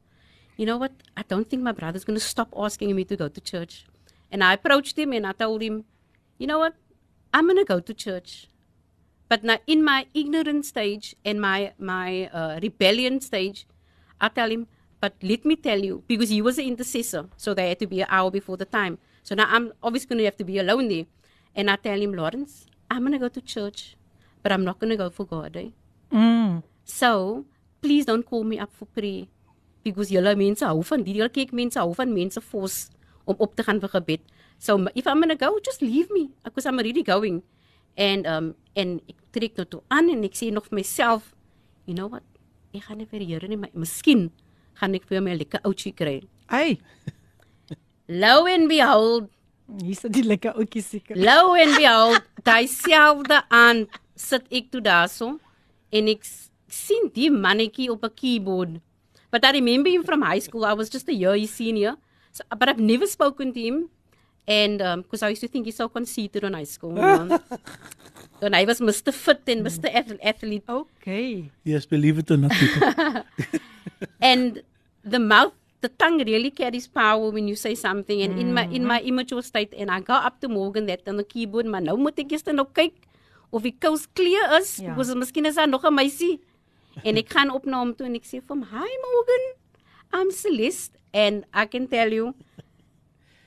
[0.57, 0.93] you know what?
[1.17, 3.87] I don't think my brother's going to stop asking me to go to church.
[4.31, 5.85] And I approached him and I told him,
[6.39, 6.75] you know what?
[7.33, 8.49] I'm going to go to church.
[9.29, 13.67] But now, in my ignorant stage and my my uh, rebellion stage,
[14.21, 14.67] I tell him,
[15.01, 18.03] but let me tell you, because he was an intercessor, so they had to be
[18.03, 18.99] an hour before the time.
[19.23, 21.07] So now I'm obviously going to have to be alone there.
[21.55, 23.97] And I tell him, Lawrence, I'm going to go to church,
[24.43, 25.57] but I'm not going to go for God.
[25.57, 25.71] Eh?
[26.13, 26.63] Mm.
[26.85, 27.47] So,
[27.81, 29.27] please don't call me up for prayer.
[29.83, 32.93] Because julle mense hou van die julle kyk mense hou van mense force
[33.27, 34.21] om op te gaan vir gebed.
[34.63, 37.43] So if I'm going to go, just leave me because I'm already going.
[37.99, 38.47] And um
[38.79, 41.35] en ek trek nou toe aan en ek sê nog vir myself,
[41.85, 42.23] you know what?
[42.73, 44.31] Ek gaan nie vir Here nie, maar miskien
[44.81, 46.23] gaan ek vir my 'n lekker oudjie kry.
[46.49, 46.79] Hey,
[48.09, 49.29] Lo and behold,
[49.83, 51.17] hier sit die lekker ouetjie seker.
[51.17, 55.39] Lo and behold, daai selfde aand sit ek toe daarso
[55.93, 56.25] en ek
[56.69, 58.81] sien die mannetjie op 'n keyboard.
[59.31, 60.65] But I remember him from high school.
[60.65, 61.97] I was just a year his senior.
[62.33, 63.91] So, but I've never spoken to him.
[64.47, 66.95] And um, because I used to think he's so conceited on high school.
[66.97, 67.41] You know?
[68.43, 69.15] and I was Mr.
[69.15, 69.87] Fit and Mr.
[69.95, 70.65] Ath- Athlete.
[70.69, 71.51] Okay.
[71.63, 73.25] Yes, believe it or not, people.
[74.21, 74.63] and
[75.05, 75.53] the mouth
[75.83, 78.87] the tongue really carries power when you say something and in my in mm-hmm.
[78.87, 81.97] my immature state and I go up to Morgan that on the keyboard maar nou
[81.99, 82.95] moet ek eers nou kyk
[83.51, 84.95] of die kous clear is Ja.
[84.95, 86.39] because miskien is daar nog 'n meisie
[87.03, 89.45] en ek gaan op na hom toe en ek sê vir hom hi Morgan
[90.15, 92.35] I'm Celeste and I can tell you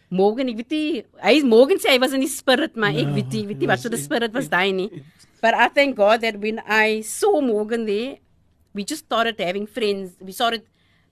[0.10, 3.32] Morgan ek weet nie hy Morgan sê hy was in die spirit maar ek weet
[3.34, 4.90] nie weet nie wat so die spirit was daai nie
[5.42, 8.18] but I thank God that when I saw Morgan there
[8.74, 10.64] we just started having friends we started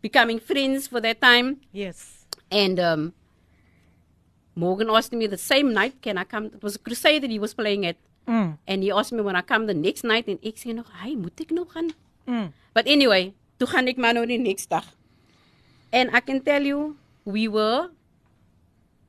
[0.01, 2.25] becoming friends for that time Yes.
[2.51, 3.13] and um,
[4.56, 6.45] Morgan asked me the same night, can I come?
[6.53, 7.97] It was a crusade that he was playing at.
[8.27, 8.60] Mm.
[8.67, 10.27] And he asked me when I come the next night.
[10.29, 11.89] En ek sê nog, hey, moet ek nog gaan?
[12.29, 12.51] Mm.
[12.77, 14.86] But anyway, toe gaan ek maar nou die next dag.
[15.91, 17.89] And I can tell you, we were,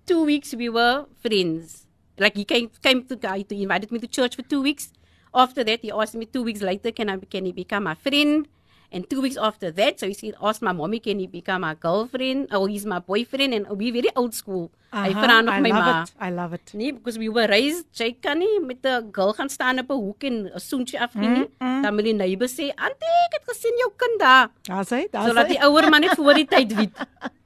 [0.07, 1.87] two weeks we were friends.
[2.19, 4.93] Like he came, came to, he invited me to church for two weeks.
[5.35, 8.47] After that, he asked me two weeks later, can I can he become my friend?
[8.93, 11.75] And two weeks after that, so he said, asked my mommy, can he become my
[11.75, 12.47] girlfriend?
[12.53, 13.53] Oh, he's my boyfriend.
[13.53, 14.71] And we very old school.
[14.95, 16.03] Vra nog I my love ma.
[16.03, 16.12] it.
[16.21, 16.71] I love it.
[16.75, 19.99] Nee, because we were raised, jy kan nie met 'n girl gaan staan op 'n
[19.99, 21.49] hoek en 'n soentjie afgee nie.
[21.59, 25.27] Dan moet die neighbor sê, "Auntie, ek het gesien jou kind daar." Daar's hy, daar's
[25.27, 25.53] Sodat hy.
[25.55, 26.95] die ouer man net voor die tyd weet.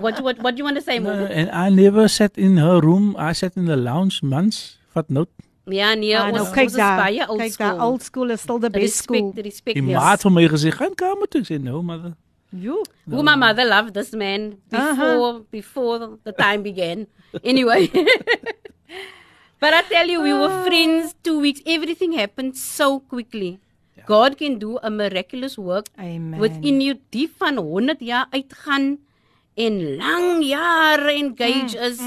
[0.00, 1.30] What what what do you want to say, No, Morgan?
[1.32, 3.16] and I never sat in her room.
[3.18, 4.78] I sat in the lounge months.
[4.94, 5.30] Vat note.
[5.66, 6.96] Ja, nee, Ah, ons nou ons kyk is daar.
[6.98, 7.80] baie old Kyk daar, school.
[7.86, 9.30] old school is still the best school.
[9.34, 9.76] Respect, respect.
[9.78, 9.98] Die yes.
[9.98, 12.14] maat van my gesê, "Gaan kamer toe." Ek sê, "No, mother."
[12.50, 12.82] Jo.
[13.08, 17.06] Who my mother loved this man before before the time began.
[17.42, 17.88] Anyway.
[19.62, 21.60] but I tell you, we were friends two weeks.
[21.66, 23.58] Everything happened so quickly.
[24.06, 26.38] God can do a miraculous work Amen.
[26.40, 26.98] within you.
[27.10, 28.98] Die van 100 jaar uitgaan
[29.56, 32.00] en lang jare engage is.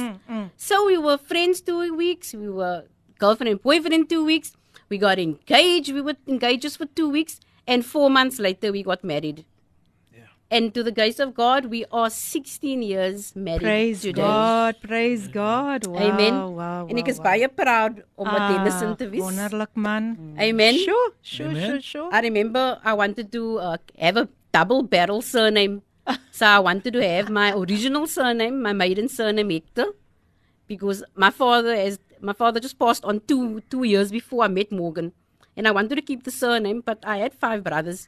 [0.57, 2.33] So we were friends two weeks.
[2.33, 2.85] We were
[3.19, 4.53] girlfriend and boyfriend two weeks.
[4.89, 5.93] We got engaged.
[5.93, 7.39] We were engaged just for two weeks.
[7.67, 9.45] And four months later, we got married.
[10.51, 14.21] And to the grace of God, we are 16 years married Praise today.
[14.21, 15.87] God, praise God.
[15.87, 16.35] Wow, Amen.
[16.53, 17.25] Wow, en ek wow, is wow.
[17.25, 19.23] baie proud om wat Ah, Dennison te wees.
[19.25, 20.11] Wonderlik man.
[20.37, 20.77] Amen.
[20.77, 21.65] Sure, sure, Amen.
[21.65, 22.09] sure, sure.
[22.13, 25.81] I remember I wanted to uh, have a double barrel surname.
[26.31, 29.87] So I wanted to have my original surname, my maiden surname Hector,
[30.67, 34.71] because my father has my father just passed on two two years before I met
[34.71, 35.11] Morgan,
[35.57, 38.07] and I wanted to keep the surname, but I had five brothers,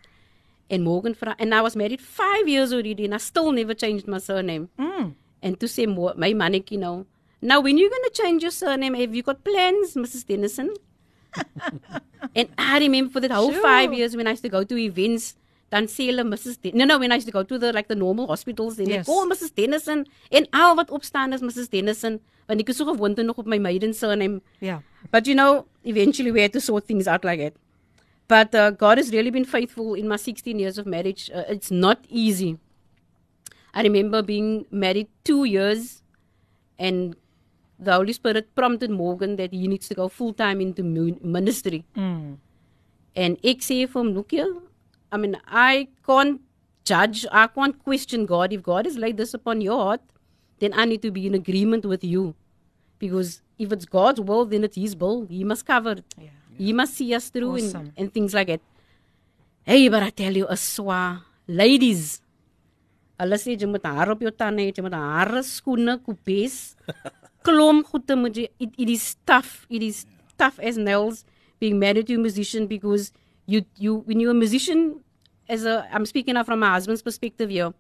[0.69, 4.07] and Morgan fra- and I was married five years already, and I still never changed
[4.07, 4.69] my surname.
[4.79, 5.09] Hmm.
[5.41, 7.05] And to say more, my manic, you know.
[7.41, 10.25] Now, when you're gonna change your surname, have you got plans, Mrs.
[10.25, 10.73] Dennison?
[12.35, 13.61] And I remember for that whole Sure.
[13.61, 15.35] five years when I used to go to events,
[15.69, 16.61] dan sê hulle Mrs.
[16.61, 18.87] Den- no, no, when I used to go to the like the normal hospitals, then
[18.87, 19.07] Yes.
[19.07, 19.53] like, oh, Mrs.
[19.55, 20.05] Dennison.
[20.31, 21.69] En al wat opstaan is Mrs.
[21.69, 22.19] Dennison.
[22.47, 24.41] Want ek is so gewoond nog op my maiden surname.
[24.61, 24.79] Yeah.
[25.11, 27.53] But you know, eventually we had to sort things out like that.
[28.29, 31.29] But uh, God has really been faithful in my 16 years of marriage.
[31.33, 32.57] Uh, it's not easy.
[33.73, 36.01] I remember being married two years,
[36.79, 37.15] and
[37.79, 41.83] the Holy Spirit prompted Morgan that he needs to go full time into ministry.
[41.95, 44.49] And ek sê vir hom, look here,
[45.11, 46.41] I mean, I can't
[46.85, 48.53] judge, I can't question God.
[48.53, 50.01] If God has laid this upon your heart,
[50.59, 52.35] then I need to be in agreement with you.
[52.99, 55.25] Because if it's God's will, then it's His will.
[55.29, 56.05] He must cover it.
[56.17, 56.29] Yeah.
[56.57, 57.79] He must see us through Awesome.
[57.81, 58.61] and, and things like that.
[59.63, 62.21] Hey, but I tell you, aswa, ladies,
[63.19, 66.75] hulle sê jy moet haar op jou tande hê, jy moet hare, skoene, kopes,
[67.45, 69.65] klom goede moet jy it, it is tough.
[69.69, 70.05] It is
[70.37, 71.25] tough as nails
[71.59, 73.11] being married to a musician because
[73.47, 75.01] you you when you're a musician
[75.49, 77.73] as a I'm speaking now from my husband's perspective here,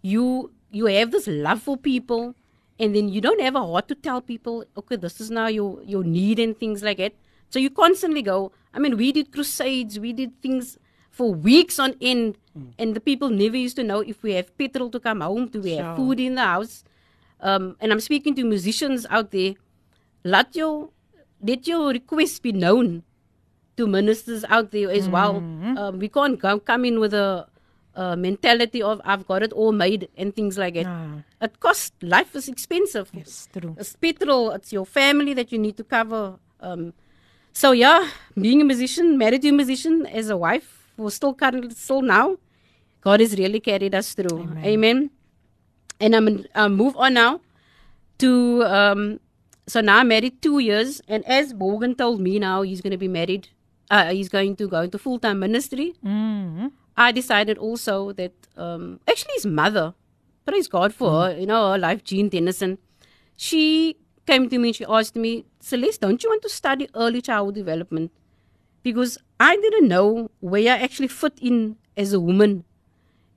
[0.00, 2.34] you you have this love for people
[2.78, 5.82] and then you don't have a heart to tell people, okay, this is now your
[5.82, 7.14] your need and things like that.
[7.50, 8.52] So you constantly go.
[8.72, 10.78] I mean, we did crusades, we did things
[11.10, 12.38] for weeks on end,
[12.76, 15.60] and the people never used to know if we have petrol to come home, do
[15.60, 16.82] we have food in the house.
[17.40, 19.54] Um, and I'm speaking to musicians out there.
[20.24, 20.90] Let your
[21.40, 23.04] let your requests be known
[23.76, 25.36] to ministers out there as well.
[25.36, 27.46] Um, we can't go, come in with a,
[27.94, 30.84] a mentality of I've got it all made and things like that.
[30.84, 31.22] No.
[31.40, 31.92] It costs.
[32.02, 33.10] Life is expensive.
[33.12, 33.74] Yes, true.
[33.78, 34.50] It's petrol.
[34.50, 36.38] It's your family that you need to cover.
[36.60, 36.92] Um,
[37.52, 38.08] so yeah,
[38.40, 42.36] being a musician, married to a musician, as a wife, who still currently still now,
[43.00, 44.40] God has really carried us through.
[44.40, 44.64] Amen.
[44.64, 45.10] Amen.
[46.00, 47.40] And I'm gonna uh, move on now
[48.18, 49.20] to um,
[49.66, 52.98] so now I'm married two years, and as Morgan told me now he's going to
[52.98, 53.48] be married.
[53.90, 55.94] Uh, he's going to go into full time ministry.
[56.04, 56.68] Mm-hmm.
[56.96, 59.94] I decided also that um, actually his mother,
[60.46, 62.78] praise God for her, you know, her life, Jean Dennison,
[63.36, 67.20] she came to me and she asked me, Celeste, don't you want to study early
[67.20, 68.12] child development?
[68.82, 72.64] Because I didn't know where I actually fit in as a woman.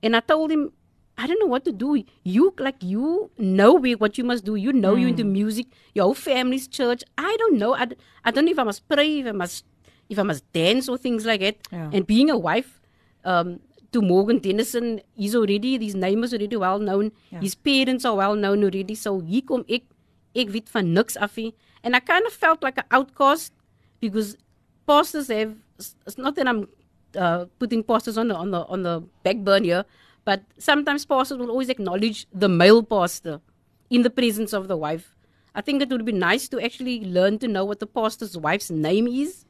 [0.02, 0.72] And I told him,
[1.16, 2.04] I don't know what to do.
[2.22, 4.54] You like you know what you must do.
[4.54, 5.66] You know you're into music.
[5.92, 7.02] Your whole family's church.
[7.18, 7.74] I don't know.
[7.74, 7.88] I,
[8.24, 9.64] I don't know if I must pray, if I must
[10.08, 11.56] if I must dance or things like that.
[11.72, 11.90] Yeah.
[11.92, 12.80] And being a wife
[13.24, 13.60] um,
[13.92, 17.12] to Morgan Dennison, he's already his name is already well known.
[17.30, 17.40] Yeah.
[17.40, 18.94] His parents are well known already.
[18.94, 19.84] So hier kom ek
[20.34, 21.54] ek weet van niks af nie.
[21.82, 23.52] And I kind of felt like an outcast
[24.00, 24.36] because
[24.86, 26.68] pastors have it's not that I'm
[27.16, 29.84] uh, putting pastors on the on the on the back burner here,
[30.24, 33.40] but sometimes pastors will always acknowledge the male pastor
[33.90, 35.14] in the presence of the wife.
[35.54, 38.70] I think it would be nice to actually learn to know what the pastor's wife's
[38.70, 39.44] name is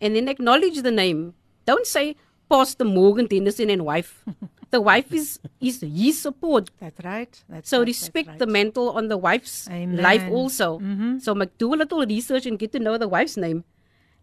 [0.00, 1.34] and then acknowledge the name.
[1.66, 2.16] Don't say
[2.48, 4.24] Pastor Morgan Dennison and wife.
[4.70, 6.70] the wife is is his support.
[6.80, 7.42] That's right.
[7.48, 8.38] That's So right, respect right.
[8.38, 10.02] the mantle on the wife's Amen.
[10.02, 10.78] life also.
[10.78, 11.20] Mhm.
[11.22, 13.64] So make do a little research and get to know the wife's name.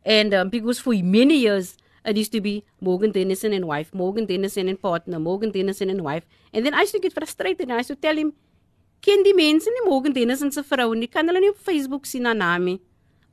[0.06, 4.26] And um, because for many years it used to be Morgan Dennison and wife, Morgan
[4.26, 6.26] Dennison and partner, Morgan Dennison and wife.
[6.54, 8.32] And then I used to get frustrated and I used to tell him,
[9.02, 12.26] ken die mense nie Morgan Dennison se vrou nie, kan hulle nie op Facebook sien
[12.26, 12.80] haar naam nie.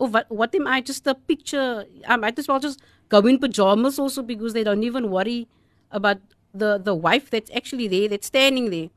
[0.01, 1.85] Of what, what am I just a picture?
[2.07, 5.47] I might as well just go in pajamas also because they don't even worry
[5.91, 6.19] about
[6.53, 8.89] the, the wife that's actually there, that's standing there.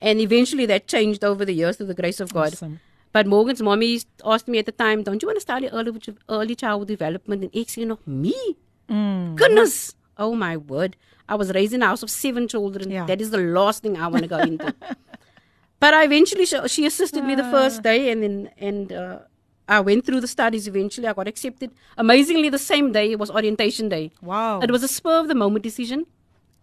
[0.00, 2.52] And eventually that changed over the years through the grace of God.
[2.54, 2.80] Awesome.
[3.12, 5.92] But Morgan's mommy asked me at the time, don't you want to study early,
[6.28, 7.42] early childhood development?
[7.42, 8.34] And ek sê nog, me?
[8.88, 9.34] Mm.
[9.36, 9.94] Goodness.
[10.16, 10.96] Oh my word.
[11.28, 12.90] I was raised in a house of seven children.
[12.90, 13.06] Yeah.
[13.06, 14.74] That is the last thing I want to go into.
[15.80, 17.50] but I eventually, she, she assisted me the Ah.
[17.50, 19.18] first day and then, and, uh,
[19.70, 21.06] I went through the studies eventually.
[21.06, 21.70] I got accepted.
[21.96, 24.10] Amazingly, the same day it was orientation day.
[24.20, 24.58] Wow.
[24.60, 26.06] It was a spur of the moment decision.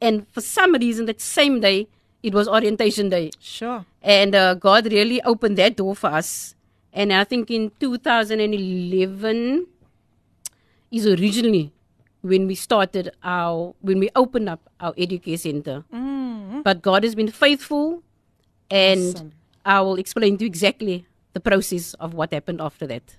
[0.01, 1.87] And for some reason, that same day,
[2.21, 3.31] it was orientation day.
[3.39, 3.85] Sure.
[4.03, 6.53] And uh, God really opened that door for us.
[6.91, 9.67] And I think in 2011
[10.91, 11.71] is originally
[12.21, 15.85] when we started our when we opened up our educare center.
[15.93, 16.63] Mm.
[16.63, 18.03] But God has been faithful,
[18.69, 19.31] and Awesome.
[19.65, 21.05] I will explain to you exactly
[21.37, 23.15] the process of what happened after that.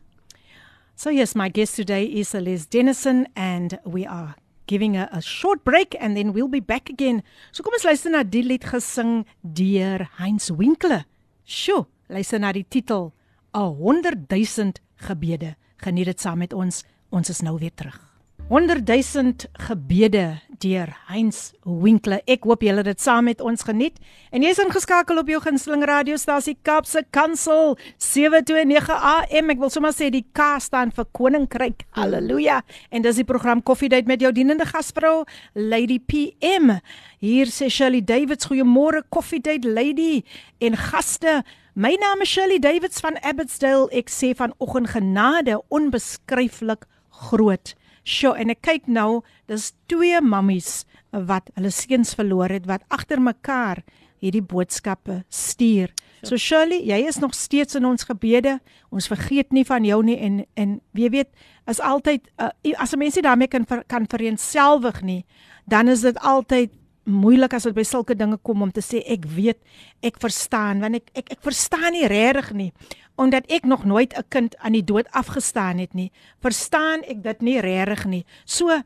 [0.96, 4.34] So, yes, my guest today is Celeste Dennison, and we are
[4.66, 7.22] giving a, a short break and then we'll be back again.
[7.52, 11.04] So, kom ons luister na die lied gesing deur Heinz Winkler.
[11.46, 13.12] Sjoe, luister na die titel:
[13.54, 14.74] 'n 100 000
[15.06, 15.54] gebede.
[15.78, 16.82] Geniet dit saam met ons.
[17.14, 18.07] Ons is nou weer terug.
[18.49, 22.21] 100 000 gebede deur Heinz Winkler.
[22.29, 23.95] Ek hoop julle het dit saam met ons geniet.
[24.35, 29.51] En jy's ingeskakel op jou gunsteling radiostasie Kapse Kansel 729 AM.
[29.55, 31.85] Ek wil sommer sê die K staan vir Koninkryk.
[31.97, 32.61] Halleluja.
[32.91, 35.23] En dis die program Koffiedייט met jou dienende gasvrou
[35.55, 36.77] Lady PM.
[37.23, 40.25] Hier sê Shirley Davids, goeiemôre Koffiedייט Lady
[40.59, 41.41] en gaste.
[41.73, 43.87] My naam is Shirley Davids van Abbotsdale.
[43.95, 46.85] Ek sê vanoggend genade onbeskryflik
[47.23, 47.73] groot.
[48.08, 53.20] Sjoe, en ek kyk nou, dis twee mammies wat hulle seuns verloor het wat agter
[53.20, 53.82] mekaar
[54.22, 55.92] hierdie boodskappe stuur.
[56.26, 58.56] So Shirley, jy is nog steeds in ons gebede.
[58.90, 61.30] Ons vergeet nie van jou nie en en jy weet,
[61.70, 65.24] is altyd uh, as 'n mens nie daarmee kan ver, kan vereenselwig nie,
[65.66, 66.72] dan is dit altyd
[67.08, 69.58] moeilik as dit by sulke dinge kom om te sê ek weet,
[70.04, 72.72] ek verstaan, want ek ek ek verstaan nie regtig nie
[73.18, 76.12] omdat ek nog nooit 'n kind aan die dood afgestaan het nie.
[76.40, 78.24] Verstaan ek dit nie regtig nie.
[78.44, 78.82] So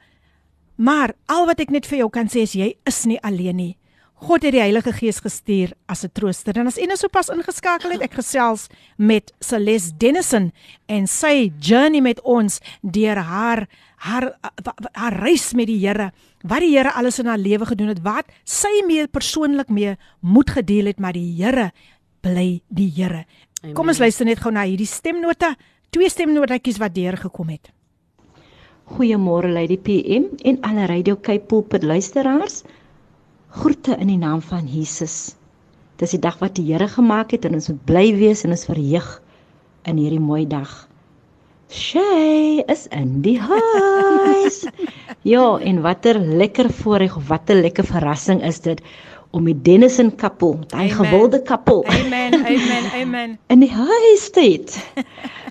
[0.76, 3.76] maar al wat ek net vir jou kan sê is jy is nie alleen nie.
[4.22, 6.54] God het die Heilige Gees gestuur as 'n trooster.
[6.58, 10.52] En as u nou sopas ingeskakel het, ek gesels met Celeste Dennison
[10.86, 13.66] en sy journey met ons deur haar
[13.96, 14.38] haar
[14.92, 16.12] haar reis met die Here.
[16.42, 20.50] Wat die Here alles in haar lewe gedoen het, wat sy mee persoonlik mee moet
[20.50, 21.72] gedeel het, maar die Here
[22.20, 23.24] bly die Here.
[23.74, 25.56] Kom ons luister net gou na hierdie stemnote,
[25.90, 27.70] twee stemnotetjies wat deurgekom het.
[28.84, 32.62] Goeiemôre Lady PM en alle Radio Cape Pulpit luisteraars.
[33.52, 35.34] Groete in die naam van Jesus.
[36.00, 38.64] Dis die dag wat die Here gemaak het en ons moet bly wees en ons
[38.64, 39.10] verheug
[39.88, 40.70] in hierdie mooi dag.
[41.72, 44.62] Shay is in die huis.
[45.34, 48.80] ja, en watter lekker voorreg of watter lekker verrassing is dit
[49.32, 53.38] om die Dennison kappel, daai gewilde kappel Amen, amen, amen.
[53.52, 54.76] in die huis te het.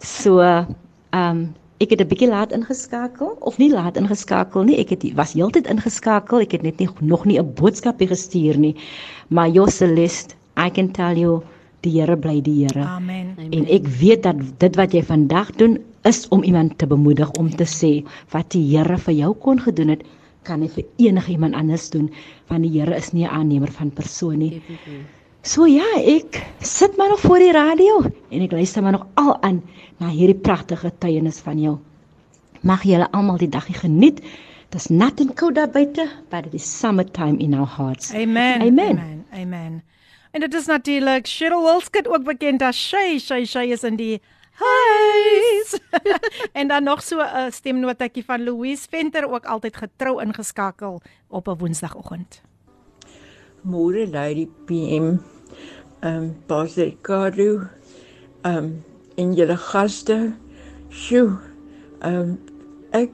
[0.06, 0.78] So, ehm
[1.22, 1.50] um,
[1.84, 4.78] ek het 'n bietjie laat ingeskakel of nie laat ingeskakel nie.
[4.78, 6.40] Ek het was heeltyd ingeskakel.
[6.46, 8.76] Ek het net nie nog nie 'n boodskapie gestuur nie.
[9.30, 11.42] Maar Joselist, I can tell you
[11.82, 12.86] die Here bly die Here.
[12.86, 13.36] Amen.
[13.38, 17.50] En ek weet dat dit wat jy vandag doen is om iemand te bemoedig om
[17.50, 20.04] te sê wat die Here vir jou kon gedoen het,
[20.44, 22.10] kan hy vir enigiemand anders doen
[22.50, 24.62] want die Here is nie 'n aannemer van persoon nie.
[25.42, 29.32] So ja, ek sit maar nog voor die radio en ek luister maar nog al
[29.42, 29.64] aan
[29.98, 31.80] na hierdie pragtige getuienis van jou.
[32.62, 34.22] Mag julle almal die dagie geniet.
[34.70, 38.14] Dis nat en koud daar buite, but it is summertime in our hearts.
[38.14, 38.62] Amen.
[38.62, 39.00] Amen.
[39.00, 39.26] Amen.
[39.34, 39.82] Amen.
[40.32, 43.18] En dit is natuurlik Cheryl Wilskut ook bekend as Shay.
[43.20, 44.22] Shay Shay is in die
[44.62, 45.74] huis.
[46.60, 51.58] en dan nog so 'n stemnotetjie van Louise Venter ook altyd getrou ingeskakel op 'n
[51.58, 52.42] Woensdagoggend.
[53.64, 55.20] Môre Lady PM,
[56.02, 57.62] ehm um, Pastor Ricardo,
[58.44, 58.72] ehm um,
[59.18, 60.34] en julle gaste.
[60.90, 61.38] Sjoe.
[62.02, 62.38] Ehm um,
[62.92, 63.12] ek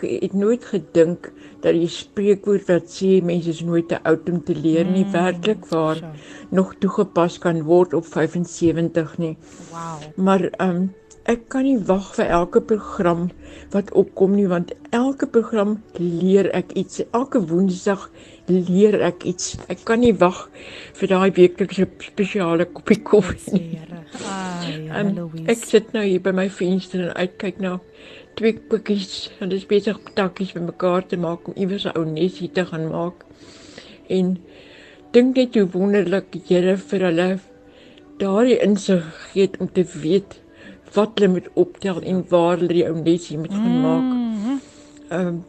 [0.00, 1.32] het nooit gedink
[1.64, 5.10] dat die spreekwoord wat sê mense is nooit te oud om te leer nie Mm,
[5.12, 6.06] werklik waar so.
[6.50, 9.36] nog toegepas kan word op 75 nie.
[9.72, 9.98] Wow.
[10.16, 10.94] Maar ehm um,
[11.28, 13.26] ek kan nie wag vir elke program
[13.70, 17.02] wat opkom nie want elke program leer ek iets.
[17.12, 18.10] Elke Woensdag
[18.48, 19.56] leer ek iets.
[19.68, 20.48] Ek kan nie wag
[20.98, 23.80] vir daai weeklikse spesiale koppie koffie nie.
[24.24, 25.44] Ai, Louise.
[25.52, 27.76] ek sit nou hier by my venster en uitkyk na
[28.38, 32.48] twee pikkies en dis besig om takkies bymekaar te maak om iewers 'n ou nesie
[32.48, 33.24] te gaan maak.
[34.08, 34.38] En
[35.12, 37.28] dink net hoe wonderlik die Here vir hulle
[38.18, 40.40] daardie insig gegee het om te weet
[40.94, 44.08] wat hulle moet optel en waar hulle die ou nesie moet gaan maak.
[44.14, 44.58] Mhm.
[45.10, 45.44] Ehm um,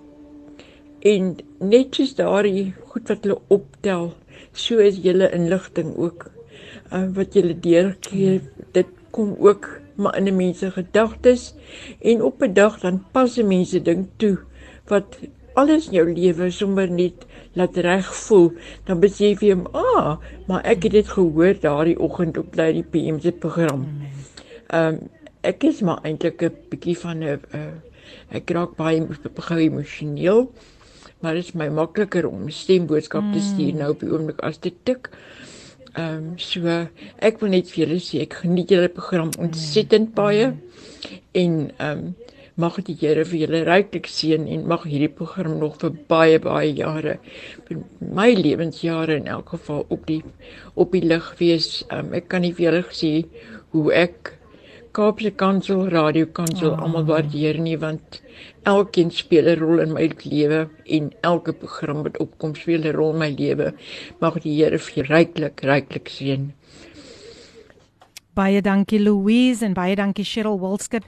[0.99, 4.13] en net soos daardie goed wat hulle optel,
[4.51, 6.29] so is julle inligting ook
[6.91, 8.41] uh, wat julle deurgee.
[8.75, 11.53] Dit kom ook maar in 'n mens se gedagtes
[12.01, 14.37] en op 'n dag dan pas 'n mens se ding toe
[14.87, 15.17] wat
[15.53, 18.51] alles in jou lewe sommer net laat reg voel.
[18.83, 23.31] Dan besef jy, "Ah, maar ek het dit gehoor daardie oggend op Lady PM se
[23.31, 23.87] program."
[24.67, 25.09] Ehm um,
[25.41, 27.59] ek is maar eintlik 'n bietjie van 'n uh,
[28.29, 30.51] ek raak baie gou emosioneel.
[31.19, 34.57] Maar dit is my makliker om 'n stemboodskap te stuur nou op die oomblik as
[34.57, 35.09] te tik.
[35.93, 36.87] Ehm um, so
[37.19, 40.53] ek wil net vir julle sê ek geniet julle program ontsettend baie
[41.31, 42.15] en ehm um,
[42.59, 46.73] mag die Here vir julle ryklik seën en mag hierdie program nog vir baie baie
[46.75, 47.19] jare
[47.99, 50.23] my lewensjare in elk geval op die
[50.75, 51.85] op die lig wees.
[51.91, 53.13] Um, ek kan nie vir julle sê
[53.71, 54.38] hoe ek
[54.91, 56.81] Kaapse Kansel, Radio Kansel oh.
[56.81, 58.21] almal waardeer nie want
[58.65, 63.13] elkeen speel 'n rol in my lewe en elke program wat opkom speel 'n rol
[63.13, 63.73] in my lewe.
[64.19, 66.53] Mag die Here vir ryklik ryklik seën.
[68.33, 71.03] Baie dankie Louise en baie dankie Cheryl Wilskut.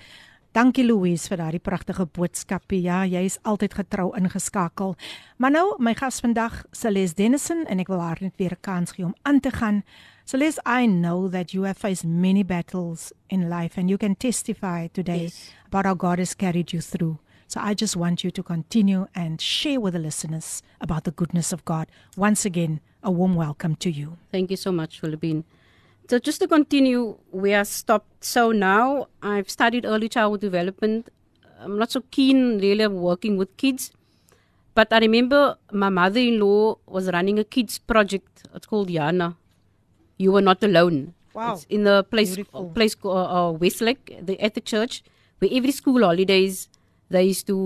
[0.51, 2.81] Dankie Louise vir daardie pragtige boodskapie.
[2.83, 4.97] Ja, jy is altyd getrou ingeskakel.
[5.37, 8.91] Maar nou, my gas vandag, Celeste Dennison en ek wil haar net weer 'n kans
[8.91, 9.83] gee om aan te gaan.
[10.31, 14.87] Celeste, I know that you have faced many battles in life and you can testify
[14.87, 15.51] today yes.
[15.67, 17.19] about how God has carried you through.
[17.49, 21.51] So I just want you to continue and share with the listeners about the goodness
[21.51, 21.89] of God.
[22.15, 24.19] Once again, a warm welcome to you.
[24.31, 25.43] Thank you so much, Philippine.
[26.09, 28.23] So just to continue we are stopped.
[28.23, 31.09] So now I've studied early childhood development.
[31.59, 33.91] I'm not so keen really working with kids.
[34.75, 38.47] But I remember my mother-in-law was running a kids project.
[38.55, 39.35] It's called Yana.
[40.21, 41.13] You were not alone.
[41.33, 41.53] Wow.
[41.53, 42.69] It's in the place Beautiful.
[42.77, 45.03] place uh, uh, Westlake, the, at the church,
[45.39, 46.67] where every school holidays
[47.09, 47.57] they used to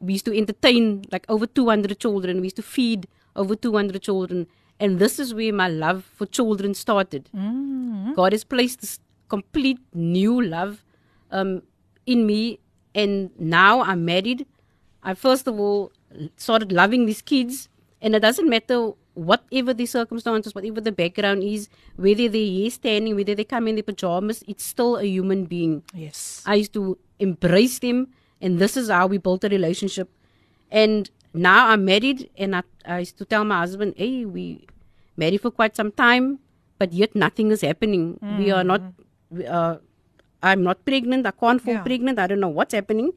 [0.00, 2.40] we used to entertain like over 200 children.
[2.40, 4.46] We used to feed over 200 children
[4.80, 7.28] and this is where my love for children started.
[7.34, 8.14] Mm-hmm.
[8.14, 8.98] God has placed this
[9.28, 10.84] complete new love
[11.30, 11.62] um,
[12.06, 12.58] in me.
[12.94, 14.46] And now I'm married.
[15.02, 15.92] I first of all
[16.36, 17.68] started loving these kids.
[18.00, 23.14] And it doesn't matter whatever the circumstances, whatever the background is, whether they're here standing,
[23.14, 25.82] whether they come in their pajamas, it's still a human being.
[25.94, 26.42] Yes.
[26.46, 28.08] I used to embrace them.
[28.40, 30.10] And this is how we built a relationship.
[30.70, 34.66] And now I'm married, and I, I used to tell my husband, "Hey, we
[35.16, 36.40] married for quite some time,
[36.78, 38.18] but yet nothing is happening.
[38.22, 38.38] Mm.
[38.38, 38.82] We are not.
[39.30, 39.80] We are,
[40.42, 41.26] I'm not pregnant.
[41.26, 41.82] I can't fall yeah.
[41.82, 42.18] pregnant.
[42.18, 43.12] I don't know what's happening."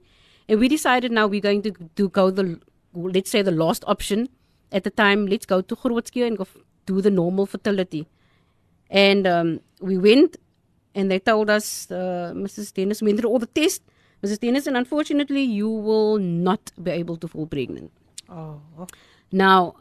[0.47, 2.59] And we decided now we're going to to go the
[2.93, 4.29] let's say the last option
[4.72, 5.28] at the time.
[5.28, 6.47] Let's go to Groote Schuur and go
[6.86, 8.07] do the normal fertility.
[8.89, 10.38] And um, we went,
[10.95, 12.74] and they told us, uh, Mrs.
[12.74, 13.84] Dennis, went through all the tests.
[14.24, 14.39] Mrs.
[14.39, 17.91] Dennis, and unfortunately, you will not be able to fall pregnant.
[18.30, 18.59] Oh.
[19.32, 19.76] Now,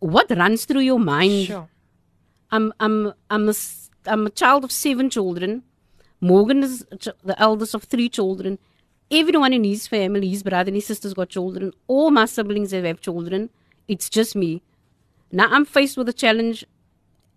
[0.00, 1.46] what runs through your mind?
[1.46, 1.68] Sure.
[2.50, 3.54] I'm I'm I'm a,
[4.06, 5.62] I'm a child of seven children.
[6.20, 6.84] Morgan is
[7.24, 8.58] the eldest of three children.
[9.10, 11.72] Everyone in his family, his brother and his sisters got children.
[11.86, 13.50] All my siblings have children.
[13.90, 14.62] It's just me.
[15.32, 16.64] Now I'm faced with a challenge,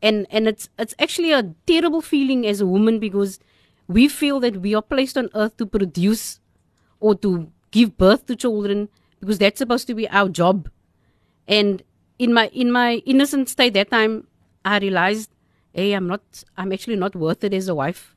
[0.01, 1.41] and and it's it's actually a
[1.71, 3.39] terrible feeling as a woman because
[3.87, 6.39] we feel that we are placed on earth to produce
[6.99, 8.87] or to give birth to children
[9.19, 10.69] because that's supposed to be our job.
[11.47, 11.81] And
[12.19, 14.27] in my in my innocent state that time,
[14.63, 15.29] I realized,
[15.73, 16.43] hey, I'm not.
[16.57, 18.15] I'm actually not worth it as a wife.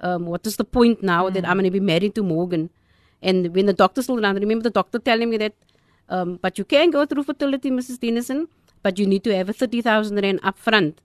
[0.00, 1.34] Um, what is the point now mm.
[1.34, 2.70] that I'm going to be married to Morgan?
[3.22, 5.54] And when the doctor told me, I remember the doctor telling me that,
[6.08, 8.00] um, but you can go through fertility, Mrs.
[8.00, 8.48] Dennison,
[8.82, 11.00] but you need to have a 30,000 rand up front.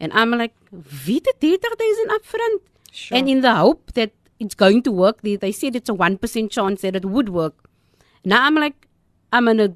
[0.00, 2.62] And I'm like, wie the 30,000 up front?
[2.92, 3.18] Sure.
[3.18, 6.50] And in the hope that it's going to work, they, they said it's a 1%
[6.50, 7.68] chance that it would work.
[8.24, 8.86] Now I'm like,
[9.32, 9.74] I'm going to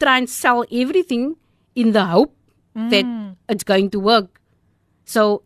[0.00, 1.36] try and sell everything
[1.74, 2.34] in the hope
[2.76, 2.90] mm.
[2.90, 4.40] that it's going to work.
[5.04, 5.42] So,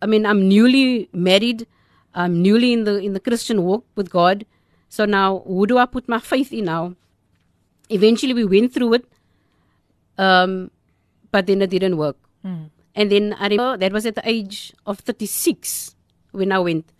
[0.00, 1.66] I mean, I'm newly married.
[2.14, 4.44] I'm newly in the in the Christian walk with God.
[4.88, 6.94] So now, who do I put my faith in now?
[7.88, 9.06] Eventually, we went through it,
[10.18, 10.70] um,
[11.30, 12.16] but then it didn't work.
[12.44, 12.70] Mm.
[12.94, 15.96] And then I remember that was at the age of 36
[16.32, 16.92] when I went.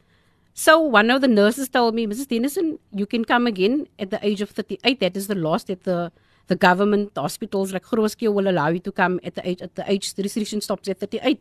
[0.54, 2.28] So one of the nurses told me, Mrs.
[2.28, 5.00] Dennison, you can come again at the age of 38.
[5.00, 6.12] That is the last that the
[6.48, 9.84] the government hospitals like Grootskiel will allow you to come at the age at the
[9.90, 11.40] age the restriction stops at 38.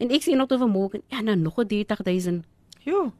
[0.00, 2.44] En ek sê nog te vanmôre, ja, nou nog 'n 30000.
[2.84, 3.12] Jo.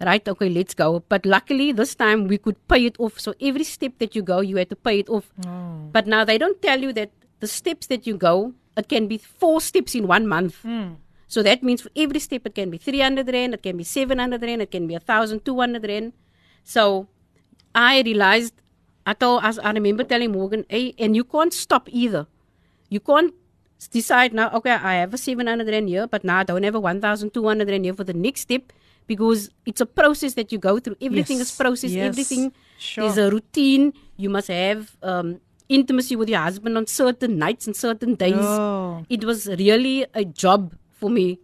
[0.00, 1.02] Right, okay, let's go.
[1.08, 3.18] But luckily this time we could pay it off.
[3.18, 5.32] So every step that you go, you had to pay it off.
[5.46, 5.88] Oh.
[5.92, 9.18] But now they don't tell you that the steps that you go, it can be
[9.18, 10.62] four steps in one month.
[10.62, 10.96] Mm.
[11.26, 14.40] So that means for every step it can be 300 rand, it can be 700
[14.40, 16.12] rand, it can be 1200 rand.
[16.64, 17.08] So
[17.74, 18.54] I realized
[19.04, 22.26] I told as I remember telling Morgan, hey, and you can't stop either.
[22.88, 23.34] You can't
[23.90, 26.80] decide now, okay, I have a 700 rand here, but now I don't have a
[26.80, 28.72] 1,200 rand here for the next step
[29.08, 30.94] because it's a process that you go through.
[31.00, 31.90] Everything Yes, is process.
[31.90, 33.04] yes, Everything sure.
[33.08, 33.92] is a routine.
[34.16, 38.36] You must have um, intimacy with your husband on certain nights and certain days.
[38.38, 39.04] Oh.
[39.08, 41.40] It was really a job for me.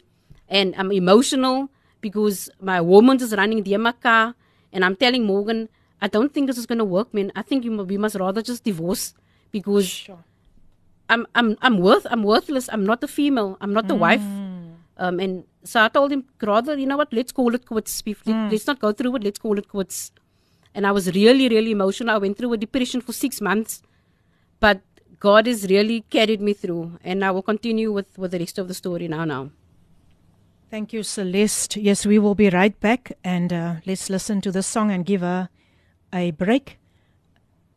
[0.49, 4.35] And I'm emotional because my woman is running the car
[4.73, 5.69] and I'm telling Morgan,
[6.03, 7.33] I don't think this is going to work, man.
[7.35, 9.15] I think you, we must rather just divorce
[9.51, 10.23] because Sure.
[11.09, 12.69] I'm I'm I'm worth I'm worthless.
[12.73, 13.57] I'm not a female.
[13.61, 14.25] I'm not a wife.
[14.97, 17.13] Um, and so I told him, rather, you know what?
[17.13, 18.03] Let's call it quits.
[18.07, 19.25] Let- Let's not go through it.
[19.25, 20.13] Let's call it quits.
[20.77, 22.11] and I was really, really emotional.
[22.15, 23.75] I went through a depression for six months,
[24.65, 24.81] but
[25.21, 28.67] God has really carried me through, and I will continue with, with the rest of
[28.69, 29.25] the story now.
[29.25, 29.43] Now,
[30.71, 31.77] Thank you, Celeste.
[31.77, 35.21] Yes, we will be right back and uh, let's listen to the song and give
[35.21, 35.49] her
[36.13, 36.79] a break.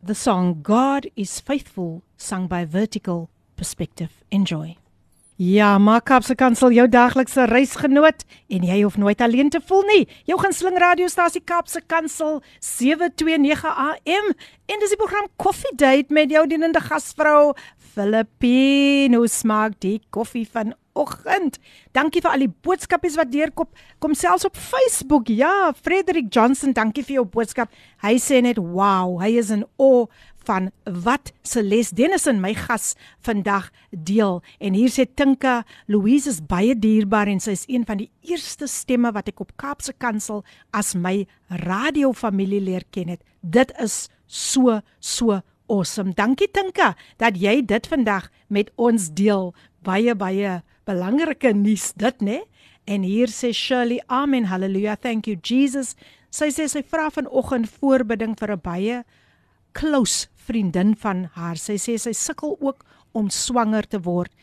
[0.02, 4.24] The song God is Faithful, sung by Vertical Perspective.
[4.32, 4.78] Enjoy.
[5.38, 10.08] Ja, maak Kaapse Kansel jou daglikse reisgenoot en jy hoef nooit alleen te voel nie.
[10.26, 16.42] Jou gunsteling radiostasie Kaapse Kansel 729 AM en dis die program Coffee Date met jou
[16.50, 19.14] dienende gasvrou Filippine.
[19.14, 21.62] Hoe smaak die koffie vanoggend?
[21.94, 23.70] Dankie vir al die boodskapies wat deurkom.
[24.02, 25.30] Kom selfs op Facebook.
[25.30, 27.70] Ja, Frederik Johnson, dankie vir jou boodskap.
[28.02, 30.08] Hy sê net, "Wow, hy is in awe
[30.48, 30.70] van
[31.04, 32.96] wat Celeste Dennison my gas
[33.26, 34.42] vandag deel.
[34.64, 38.70] En hier sê Tinka, Louise is baie dierbaar en sy is een van die eerste
[38.72, 41.26] stemme wat ek op Kaapse Kansel as my
[41.68, 43.24] radiofamilie leer ken het.
[43.42, 46.16] Dit is so so awesome.
[46.16, 49.52] Dankie Tinka dat jy dit vandag met ons deel.
[49.84, 52.42] Baie baie belangrike nuus dit, né?
[52.88, 55.98] En hier sê Shirley, amen, hallelujah, thank you Jesus.
[56.32, 59.04] Sy sê sy vra vanoggend voorbidding vir 'n baie
[59.78, 61.60] close vriendin van haar.
[61.62, 62.86] Sy sê sy sukkel ook
[63.18, 64.34] om swanger te word.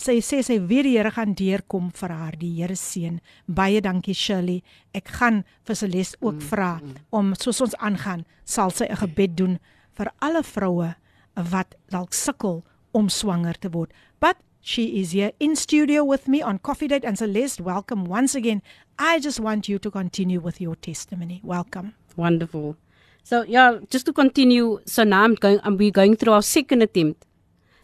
[0.00, 3.20] Sy sê sy weet die Here gaan deurkom vir haar, die Here seën.
[3.46, 4.62] Baie dankie Shirley.
[4.96, 6.74] Ek gaan vir Celeste ook vra
[7.10, 9.58] om soos ons aangaan, sal sy 'n gebed doen
[9.96, 10.94] vir alle vroue
[11.36, 13.92] wat dalk sukkel om swanger te word.
[14.20, 18.34] But she is here in studio with me on Coffee Date and Celeste, welcome once
[18.34, 18.62] again.
[18.98, 21.40] I just want you to continue with your testimony.
[21.42, 21.94] Welcome.
[22.16, 22.76] wonderful.
[23.22, 24.80] So yeah, just to continue.
[24.86, 25.60] So now I'm going.
[25.62, 27.26] I'm we going through our second attempt.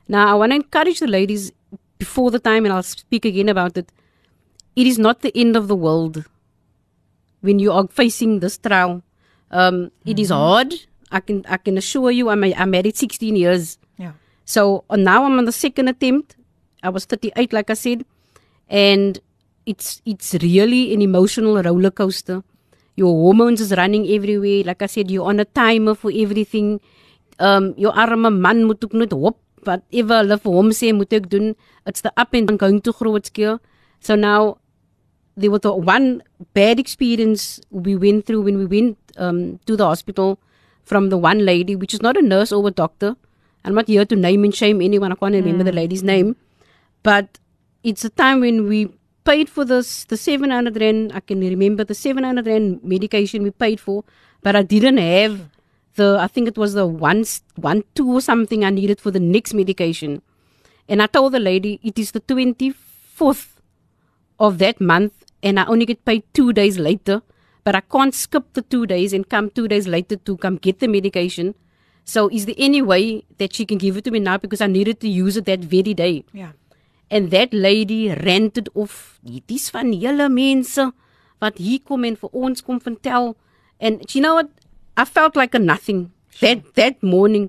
[0.08, 1.52] Now I want to encourage the ladies
[1.98, 3.92] before the time, and I'll speak again about it.
[4.76, 6.24] It is not the end of the world
[7.40, 9.02] when you are facing this trial.
[9.50, 10.74] Um, it is hard.
[11.10, 12.28] I can I can assure you.
[12.28, 13.78] I'm I'm married 16 years.
[13.96, 14.12] Yeah.
[14.44, 16.36] So uh, now I'm on the second attempt.
[16.82, 18.04] I was 38, like I said,
[18.68, 19.18] and
[19.66, 22.42] it's it's really an emotional roller coaster.
[22.98, 24.62] Your hormones is running everywhere.
[24.68, 26.80] Like I said, you're on a timer for everything.
[27.38, 29.36] Um, your arme man moet ook net hop
[29.66, 31.54] whatever hulle vir hom sê moet ek doen.
[31.86, 33.58] It's the up and going to Groote Schuur.
[34.00, 34.58] So now
[35.36, 36.22] there was the one
[36.58, 40.38] bad experience we went through when we went um, to the hospital
[40.84, 43.16] from the one lady, which is not a nurse or a doctor.
[43.64, 45.12] I'm not here to name and shame anyone.
[45.12, 46.36] I can't remember the lady's name.
[47.02, 47.38] But
[47.82, 48.90] it's a time when we
[49.28, 51.12] paid for this, the 700 rand.
[51.14, 54.04] I can remember the 700 rand medication we paid for,
[54.42, 55.50] but I didn't have
[55.96, 57.24] the, I think it was the one,
[57.56, 60.22] one, two or something I needed for the next medication.
[60.88, 63.48] And I told the lady, it is the 24th
[64.38, 65.12] of that month,
[65.42, 67.22] and I only get paid two days later.
[67.64, 70.78] But I can't skip the two days and come two days later to come get
[70.78, 71.54] the medication.
[72.06, 74.68] So, is there any way that she can give it to me now because I
[74.68, 76.24] needed to use it that very day?
[76.32, 76.46] Ja.
[77.10, 79.18] And that lady ranted off.
[79.24, 80.90] Dit is van julle mense
[81.40, 83.34] wat hier kom en vir ons kom vertel.
[83.80, 84.50] And you know what?
[84.96, 86.10] I felt like a nothing.
[86.40, 87.48] That that morning,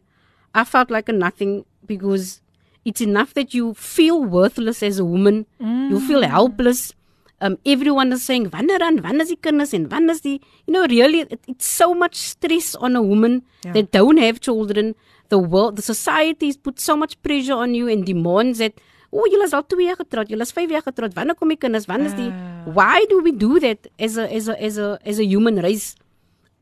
[0.54, 2.42] I felt like a nothing because
[2.86, 5.46] it's enough that you feel worthless as a woman.
[5.60, 6.94] You feel helpless.
[7.42, 10.74] Um, everyone is saying, wanneer dan, wanneer is die kinders en wanneer is die, you
[10.74, 13.74] know, really, it, it's so much stress on a woman Yeah.
[13.74, 14.94] that don't have children.
[15.30, 18.74] The world, the societies put so much pressure on you and demands that,
[19.12, 21.58] oh, julle is al twee jaar getroud, julle is vyf jaar getroud, wanneer kom die
[21.58, 22.30] kinders, wanneer is die,
[22.66, 25.96] why do we do that as a, as a, as a, as a human race?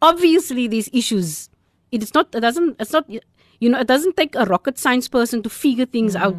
[0.02, 1.50] Obviously, these issues,
[1.92, 5.08] it is not, it doesn't, it's not, you know, it doesn't take a rocket science
[5.08, 6.38] person to figure things out.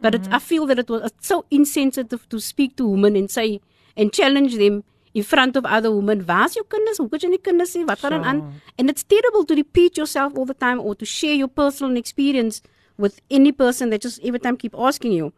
[0.00, 3.30] But it, I feel that it was it's so insensitive to speak to women and
[3.30, 3.60] say
[3.96, 6.24] and challenge them in front of other women.
[6.24, 6.98] Waar's jou kinders?
[6.98, 7.84] Hoe kan jy nie kinders sê?
[7.88, 8.40] Wat gaan aan?
[8.78, 12.62] And it's terrible to repeat yourself all the time or to share your personal experience
[12.96, 15.32] with any person that just every time keep asking you.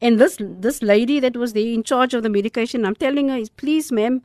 [0.00, 3.36] And this this lady that was there in charge of the medication, I'm telling her,
[3.36, 4.22] is please, ma'am,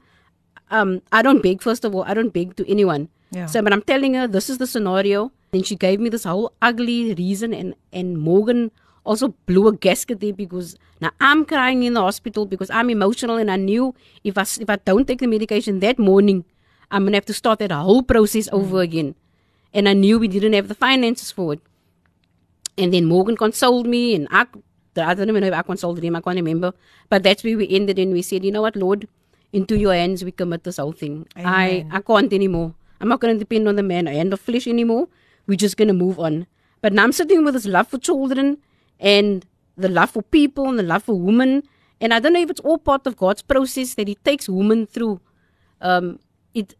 [0.69, 1.61] um, I don't beg.
[1.61, 3.09] First of all, I don't beg to anyone.
[3.31, 3.47] Yeah.
[3.47, 5.31] So, but I'm telling her this is the scenario.
[5.51, 8.71] And she gave me this whole ugly reason, and and Morgan
[9.03, 13.37] also blew a gasket there because now I'm crying in the hospital because I'm emotional,
[13.37, 13.93] and I knew
[14.23, 16.43] if I if I don't take the medication that morning,
[16.89, 19.13] I'm gonna have to start that whole process over again.
[19.73, 21.61] And I knew we didn't have the finances for it.
[22.77, 24.47] And then Morgan consoled me, and I,
[24.97, 26.73] I don't even know if I consoled him, I can't remember.
[27.09, 29.07] But that's where we ended, and we said, you know what, Lord,
[29.51, 31.27] into your hands we commit this whole thing.
[31.35, 32.73] I, I can't anymore.
[32.99, 35.07] I'm not going to depend on the man and the flesh anymore.
[35.47, 36.47] We're just going to move on.
[36.81, 38.57] But now I'm sitting with this love for children
[38.99, 39.45] and
[39.77, 41.63] the love for people and the love for women.
[41.99, 44.87] And I don't know if it's all part of God's process that He takes women
[44.87, 45.19] through.
[45.81, 46.19] Um,
[46.53, 46.75] it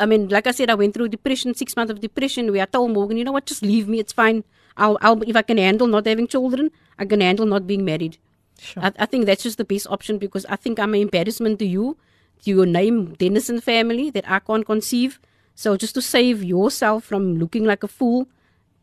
[0.00, 2.64] I mean, like I said, I went through depression, six months of depression, where I
[2.66, 4.42] told Morgan, you know what, just leave me, it's fine.
[4.76, 8.18] I'll, I'll if I can handle not having children, I can handle not being married.
[8.60, 8.84] Sure.
[8.84, 11.66] I, I think that's just the best option because I think I'm an embarrassment to
[11.66, 11.96] you,
[12.44, 15.20] to your name, Dennison family, that I can't conceive.
[15.54, 18.28] So just to save yourself from looking like a fool,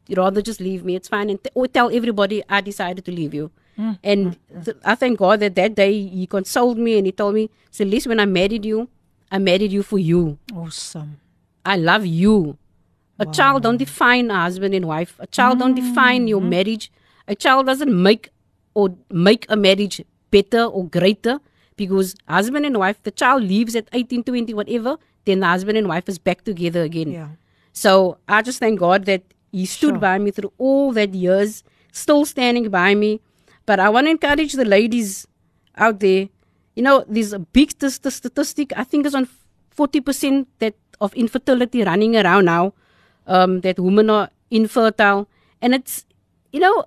[0.08, 0.96] you'd rather just leave me.
[0.96, 3.52] It's fine, and or tell everybody I decided to leave you.
[3.78, 3.98] Mm.
[4.04, 4.66] And mm.
[4.66, 8.08] th- I thank God that that day He consoled me and He told me, Celeste,
[8.08, 8.90] when I married you,
[9.32, 10.38] I married you for you.
[10.54, 11.20] Awesome.
[11.66, 12.58] I love you.
[13.20, 15.16] A child don't define a husband and wife.
[15.20, 16.50] A child don't define your mm-hmm.
[16.50, 16.92] marriage.
[17.28, 18.30] A child doesn't make
[18.74, 20.02] or make a marriage
[20.32, 21.40] better or greater
[21.76, 25.88] because husband and wife, the child leaves at 18, 20, whatever, then the husband and
[25.88, 27.12] wife is back together again.
[27.12, 27.30] Yeah.
[27.74, 29.98] So I just thank God that He stood Sure.
[30.00, 33.22] by me through all that years, still standing by me.
[33.66, 35.28] But I want to encourage the ladies
[35.76, 36.30] out there.
[36.76, 38.74] You know, there's a big st- statistic.
[38.76, 39.28] I think it's on
[39.76, 42.74] 40% that of infertility running around now.
[43.30, 45.28] Um, that women are infertile,
[45.62, 46.06] and it's
[46.52, 46.86] you know,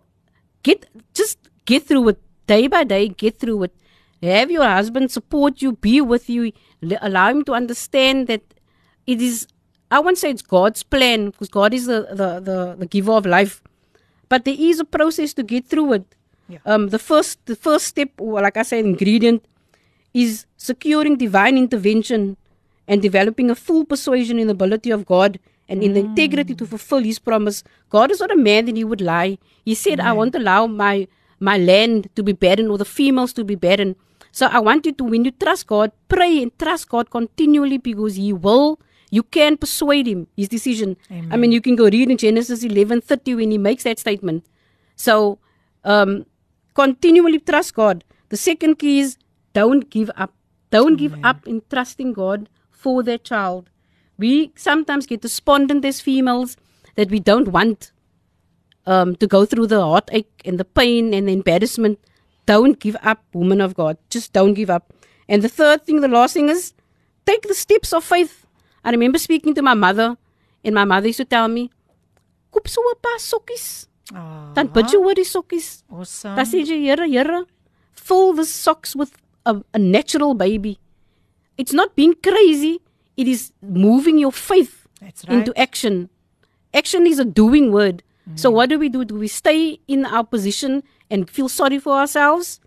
[0.62, 3.08] get just get through it day by day.
[3.08, 3.74] Get through it.
[4.22, 6.52] Have your husband support you, be with you,
[7.00, 8.42] allow him to understand that
[9.06, 9.46] it is.
[9.90, 13.26] I won't say it's God's plan because God is the, the, the, the giver of
[13.26, 13.62] life,
[14.28, 16.14] but there is a process to get through it.
[16.48, 16.58] Yeah.
[16.66, 19.44] Um, the first the first step, or like I said, ingredient
[20.14, 22.36] is securing divine intervention
[22.86, 25.38] and developing a full persuasion in the ability of God
[25.72, 27.58] and in the integrity to fulfill His promise.
[27.96, 29.38] God is not a man that He would lie.
[29.70, 30.94] He said, "I won't allow my
[31.50, 33.92] my land to be barren or the females to be barren."
[34.40, 38.14] So I want you to, when you trust God, pray and trust God continually because
[38.24, 38.68] He will.
[39.16, 40.92] You can persuade Him His decision.
[41.32, 44.46] I mean, you can go read in Genesis eleven thirty when He makes that statement.
[45.06, 45.16] So,
[45.84, 46.14] um,
[46.82, 48.04] continually trust God.
[48.30, 49.10] The second key is
[49.60, 50.32] don't give up.
[50.76, 53.68] Don't give up in trusting God for their child.
[54.22, 56.56] We sometimes get despondent as females
[56.96, 57.90] that we don't want
[58.86, 61.98] um, to go through the heartache and the pain and the embarrassment.
[62.46, 63.96] Don't give up, woman of God.
[64.10, 64.92] Just don't give up.
[65.28, 66.72] And the third thing, the last thing is
[67.26, 68.46] take the steps of faith.
[68.84, 70.16] I remember speaking to my mother,
[70.64, 71.70] and my mother used to tell me,
[72.52, 73.66] Koop so 'n paar sokkies.
[74.54, 75.68] Dan bid jy oor die sokkies.
[75.90, 76.34] awesome.
[76.36, 77.38] Dan sê jy, Here, Here,
[78.06, 79.12] fill the socks with
[79.46, 80.74] a, a natural baby.
[81.56, 82.74] It's not being crazy,
[83.16, 85.22] it is moving your faith right.
[85.28, 86.08] into action.
[86.74, 88.02] Action is a doing word.
[88.36, 89.04] So what do we do?
[89.04, 92.60] Do we stay in our position and feel sorry for ourselves?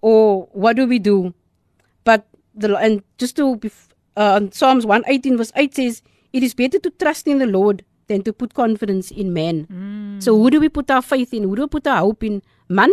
[0.00, 1.34] Or what do we do?
[2.04, 3.60] But the and just to
[4.16, 6.02] uh, Psalms 118 verse 8 says,
[6.32, 9.66] "It is better to trust in the Lord than to put confidence in man."
[10.20, 11.44] So who do we put our faith in?
[11.44, 12.42] Who do we put our hope in?
[12.68, 12.92] Man,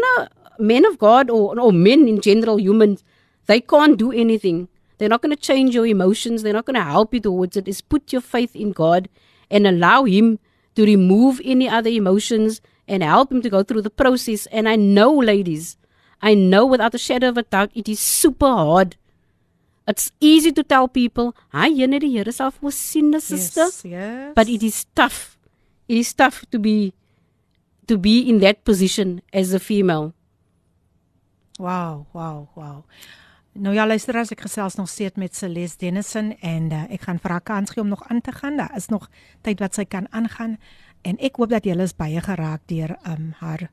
[0.60, 3.04] men of God or, or men in general, humans,
[3.48, 4.68] they can't do anything.
[5.00, 6.44] They're not going to change your emotions.
[6.44, 7.68] They're not going to help you towards it.
[7.68, 9.10] Is put your faith in God
[9.50, 10.40] and allow Him
[10.76, 14.46] to remove any other emotions and help Him to go through the process.
[14.48, 15.78] And I know, ladies,
[16.22, 18.98] I know without a shadow of a doubt, it is super hard.
[19.88, 24.34] It's easy to tell people, "Hi, jy net die Here sal voorsien, sister." Yes, yes.
[24.36, 25.40] But it is tough.
[25.88, 26.94] It is tough to be
[27.88, 30.14] to be in that position as a female.
[31.58, 32.86] Wow, wow, wow.
[33.60, 37.42] Nou ja, luisteraars, ek gesels nog steeds met Celeste Dennison en uh, ek gaan haar
[37.44, 38.56] kans gee om nog aan te gaan.
[38.56, 39.10] Daar is nog
[39.44, 40.56] tyd wat sy kan aangaan
[41.04, 43.66] en ek hoop dat julle is baie geraak deur um haar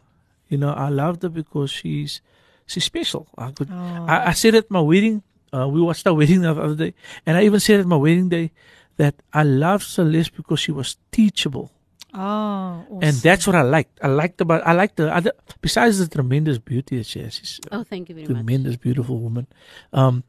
[0.49, 2.21] You know, I loved her because she's
[2.67, 3.27] she's special.
[3.37, 4.05] I could Oh.
[4.07, 5.23] I, I said at my wedding,
[5.55, 6.93] uh, we watched our wedding the other day,
[7.25, 8.51] and I even said at my wedding day
[8.97, 11.71] that I loved Celeste because she was teachable.
[12.13, 12.99] Oh, awesome.
[13.01, 13.97] And that's what I liked.
[14.01, 17.33] I liked about I liked the other besides the tremendous beauty that she has.
[17.35, 18.35] She's Oh, thank you very much.
[18.37, 19.47] tremendous, beautiful woman.
[19.91, 20.23] Um,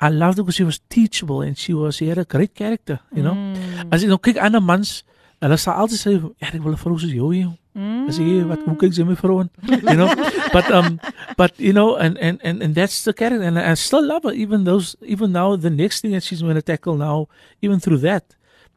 [0.00, 3.00] I loved her because she was teachable and she was she had a great character,
[3.12, 3.34] you know.
[3.34, 3.88] Mm.
[3.92, 5.02] As jy nou kyk ander mans,
[5.40, 8.08] hulle sal altyd sê, "Ja, ek wil 'n vrou soos jou hê." Mm.
[8.08, 9.50] As jy wat hoe kyk jy my vrou aan?
[9.92, 10.08] You know.
[10.52, 11.00] but um
[11.36, 14.24] but you know and and and and that's the character and I, I still love
[14.24, 17.28] her even those even now the next thing that she's going to tackle now
[17.62, 18.24] even through that,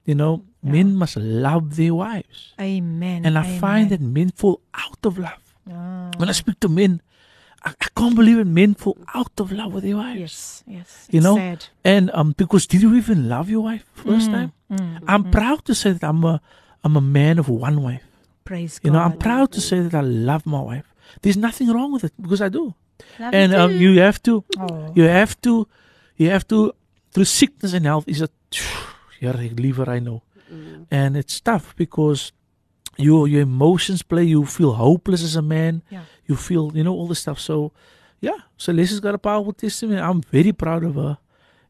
[0.06, 2.54] you know, men must love their wives.
[2.60, 3.26] Amen.
[3.26, 5.42] And I find that men fall out of love.
[6.18, 7.02] When I speak to men,
[7.64, 8.46] I, I can't believe it.
[8.48, 10.20] Men fall out of love with their wives.
[10.20, 11.08] Yes, yes.
[11.10, 11.66] You know, sad.
[11.86, 14.52] and um, because did you even love your wife first Mm, time?
[14.72, 16.42] mm, I'm proud to say that I'm a
[16.84, 18.04] I'm a man of one wife.
[18.44, 18.86] Praise God.
[18.88, 20.88] You know, I'm proud to say that I love my wife.
[21.22, 22.76] There's nothing wrong with it because I do.
[23.20, 24.92] Love and you um, you have to, Oh.
[24.96, 25.68] you have to,
[26.18, 26.74] you have to
[27.12, 28.04] through sickness and health.
[28.08, 28.32] Is it?
[29.22, 30.22] Yeah, liever I know.
[30.52, 30.88] Mm.
[30.92, 32.32] and it's tough because
[32.98, 34.24] your your emotions play.
[34.24, 35.82] You feel hopeless as a man.
[35.90, 36.04] Yeah.
[36.28, 37.40] You feel you know all this stuff.
[37.40, 37.72] So
[38.22, 40.00] yeah, Celeste's got a powerful testimony.
[40.00, 41.18] I'm very proud of her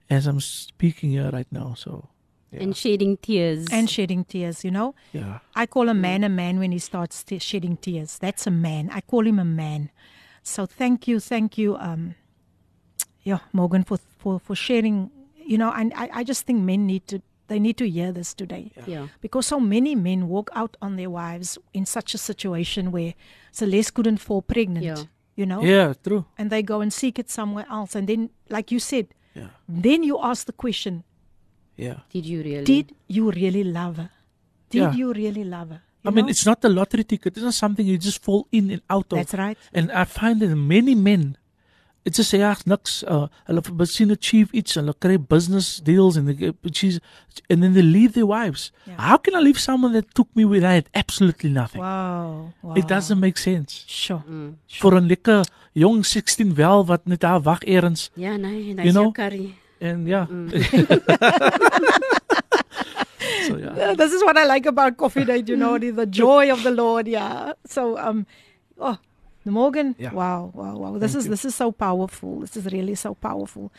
[0.09, 1.73] as I'm speaking here right now.
[1.77, 2.09] So
[2.51, 3.67] yeah, And shedding tears.
[3.71, 4.93] And shedding tears, you know.
[5.13, 5.39] yeah.
[5.55, 8.19] I call a man a man when he starts te- shedding tears.
[8.19, 8.89] That's a man.
[8.93, 9.89] I call him a man.
[10.43, 12.15] So thank you, thank you, um,
[13.23, 15.09] yeah, Morgan, for for for sharing.
[15.45, 17.21] You know, and I, I just think men need to
[17.53, 18.65] they need to hear this today.
[18.93, 19.05] yeah.
[19.25, 21.49] Because so many men walk out on their wives
[21.79, 23.13] in such a situation where
[23.59, 24.85] Celeste couldn't fall pregnant.
[24.85, 25.03] Yeah.
[25.39, 25.61] You know?
[25.63, 26.23] Yeah, true.
[26.39, 27.91] And they go and seek it somewhere else.
[27.97, 29.05] And then, like you said,
[29.39, 29.49] Yeah.
[29.85, 31.03] then you ask the question,
[31.85, 31.97] Yeah.
[32.15, 32.63] Did you really?
[32.73, 32.87] did
[33.17, 34.09] you really love her?
[34.69, 34.93] Did Yeah.
[34.99, 35.81] you really love her?
[36.03, 37.31] You I mean, it's not a lottery ticket.
[37.37, 39.17] It's not something you just fall in and out of.
[39.19, 39.57] That's right.
[39.77, 41.37] And I find that many men,
[42.03, 43.03] it's just ja, niks.
[43.07, 44.75] Uh, hulle begin achieve iets.
[44.75, 46.99] Hulle kry business deals and they get, she's,
[47.49, 48.71] and then they leave their wives.
[48.85, 48.95] Yeah.
[48.97, 51.81] How can I leave someone that took me when I had absolutely nothing?
[51.81, 52.53] Wow.
[52.61, 52.75] wow.
[52.75, 53.85] It doesn't make sense.
[53.87, 54.23] Sure.
[54.27, 54.55] Mm.
[54.81, 58.91] Vir 'n lekker jong 16 wel wat net daar wag eers Ja, nee, You nice
[58.91, 59.11] know?
[59.11, 59.55] curry.
[59.79, 60.27] en ja.
[60.29, 60.49] Mm.
[63.47, 63.71] so ja.
[63.75, 66.63] Uh, this is what I like about Coffee Date, you know, the, the joy of
[66.63, 67.07] the Lord.
[67.07, 67.53] Yeah.
[67.65, 68.25] So, um,
[68.77, 68.97] oh,
[69.51, 70.13] Morgan, Yeah.
[70.13, 70.97] wow, wow, wow.
[70.99, 71.31] This Thank is you.
[71.31, 72.39] this is so powerful.
[72.41, 73.71] This is really so powerful.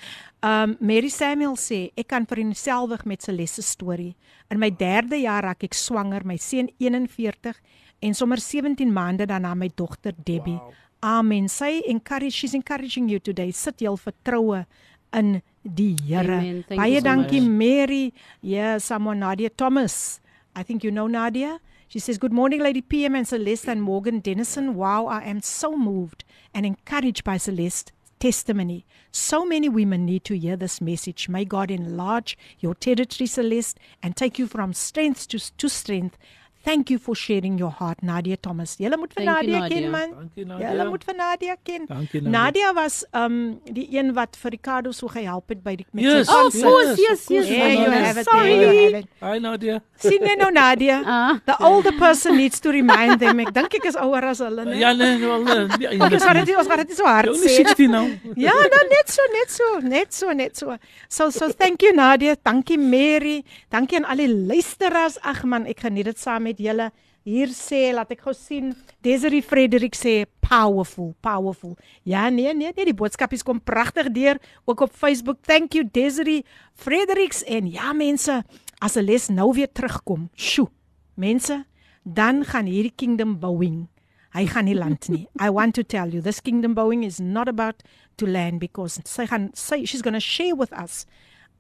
[0.43, 4.15] Um, Mary Samuel sê ek kan vereenselwig met Celeste se storie.
[4.51, 7.55] In my 3de jaar raak ek swanger, my seun 41
[8.03, 10.59] en sommer 17 maande daarna my dogter Debbie.
[10.61, 10.73] Wow.
[11.05, 11.49] Amen.
[11.49, 13.51] Sy encourage she's encouraging you today.
[13.53, 14.65] Sit jou vertroue
[15.13, 16.39] in die Here.
[16.41, 16.65] Amen.
[16.69, 17.51] Thank Baie you so dankie much.
[17.51, 18.13] Mary.
[18.43, 20.21] Yeah, someone Nadia Thomas.
[20.57, 21.59] I think you know Nadia.
[21.95, 24.75] She says, Good morning, Lady PM and Celeste and Morgan Dennison.
[24.75, 28.85] Wow, I am so moved and encouraged by Celeste's testimony.
[29.13, 31.29] So many women need to hear this message.
[31.29, 36.19] May God enlarge your territory, Celeste, and take you from strength to, to strength.
[36.65, 38.71] Thank you for sharing your heart, Nadia Thomas.
[38.81, 39.91] Julle moet vir you, Nadia ken Nadia.
[39.91, 40.31] man.
[40.49, 40.85] Nadia.
[40.89, 41.83] moet vir Nadia ken.
[41.91, 42.31] Dankie Nadia.
[42.39, 43.35] Nadia was um
[43.69, 46.53] die een wat vir Ricardo so gehelp het by die met Yes, sy Oh, of
[46.53, 46.65] concert.
[46.71, 47.49] course, yes, course, yes.
[47.59, 48.05] Yeah, you Nadia.
[48.07, 48.25] have it.
[48.31, 48.55] Sorry.
[48.55, 49.09] You have it.
[49.21, 49.77] Hi Nadia.
[50.07, 50.97] Sien jy nou Nadia?
[51.05, 51.37] Ah.
[51.45, 53.41] The older person needs to remind them.
[53.45, 54.79] Ek dink ek is ouer as hulle, né?
[54.81, 55.93] Ja nee, wel nee.
[56.01, 57.61] Ek is wat dit ons gaan dit so hard Jy only sê.
[57.77, 58.07] 16 nou.
[58.41, 60.79] Ja, nou net so, net so, net so, net so.
[61.13, 65.21] So so thank you Nadia, dankie Mary, dankie aan al die luisteraars.
[65.23, 66.91] Ag man, ek geniet dit saam met julle.
[67.25, 71.73] Hier sê, laat ek gou sien, Desiree Frederik sê powerful, powerful.
[72.05, 75.41] Ja, nee, nee, nee, die boodskapies kom pragtig deur ook op Facebook.
[75.43, 76.45] Thank you Desiree
[76.75, 78.43] Frederiks en ja mense,
[78.81, 80.29] as 'n les nou weer terugkom.
[80.37, 80.69] Sjoe.
[81.15, 81.65] Mense,
[82.03, 83.89] dan gaan hierdie kingdom bouing
[84.35, 85.29] Hy gaan nie land nie.
[85.39, 87.85] I want to tell you this kingdom bowing is not about
[88.19, 91.07] to land because sy gaan sy she's going to share with us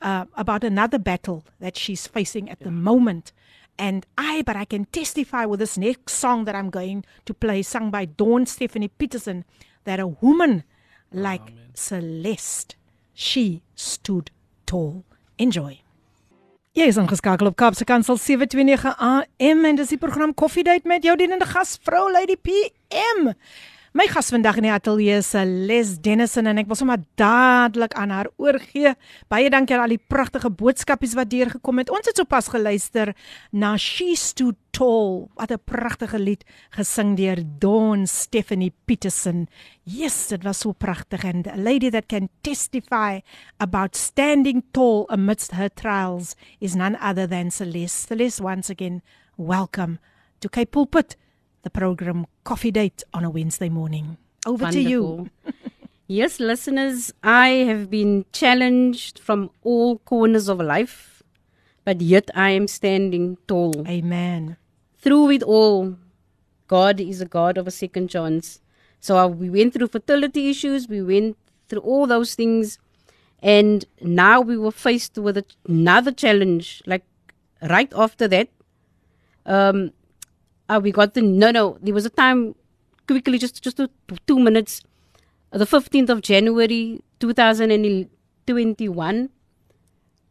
[0.03, 3.33] uh, about another battle that she's facing at the moment.
[3.79, 7.63] And I, but I can testify with this next song that I'm going to play,
[7.63, 9.45] sung by Dawn Stephanie Peterson,
[9.85, 10.71] that a woman ah,
[11.11, 11.71] like Amen.
[11.75, 12.77] Celeste,
[13.15, 14.31] she stood
[14.67, 15.05] tall.
[15.39, 15.81] Enjoy.
[16.75, 21.05] Jy is ingeskakel op Kaapse Kansel 729 AM en dis die program Coffee Date met
[21.07, 23.31] jou dienende gas vrou Lady PM.
[23.95, 28.11] My gas vandag in die ateljee is Les Dennison en ek wil sommer dadelik aan
[28.11, 28.91] haar oorgee.
[29.31, 31.93] Baie dankie aan al die pragtige boodskapies wat deurgekom het.
[31.95, 33.13] Ons het sopas geluister
[33.55, 36.43] na She's Too Tall, wat 'n pragtige lied
[36.75, 39.47] gesing deur Dawn Stephanie Peterson.
[39.85, 43.21] Yes, it was so pragtig and a lady that can testify
[43.59, 48.09] about standing tall amidst her trials is none other than Celeste.
[48.09, 49.03] Celeste, once again,
[49.37, 50.01] welcome
[50.41, 51.17] to Cape Pulpit
[51.65, 54.19] the program Coffee Date on a Wednesday morning.
[54.47, 54.85] Over Wonderful.
[54.85, 55.31] to you.
[56.07, 61.23] yes, listeners, I have been challenged from all corners of life,
[61.85, 63.89] but yet I am standing tall.
[63.89, 64.59] Amen.
[64.99, 65.97] Through it all,
[66.69, 68.61] God is a God of a second chance.
[69.01, 71.39] So uh, we went through fertility issues, we went
[71.69, 72.79] through all those things,
[73.43, 76.83] and now we were faced with another challenge.
[76.87, 77.05] Like
[77.63, 78.49] right after that,
[79.47, 79.93] um,
[80.69, 82.55] uh, we got the no no there was a time
[83.07, 83.81] quickly just just
[84.27, 84.83] two, minutes.
[85.53, 89.29] Uh, the 15th of january 2021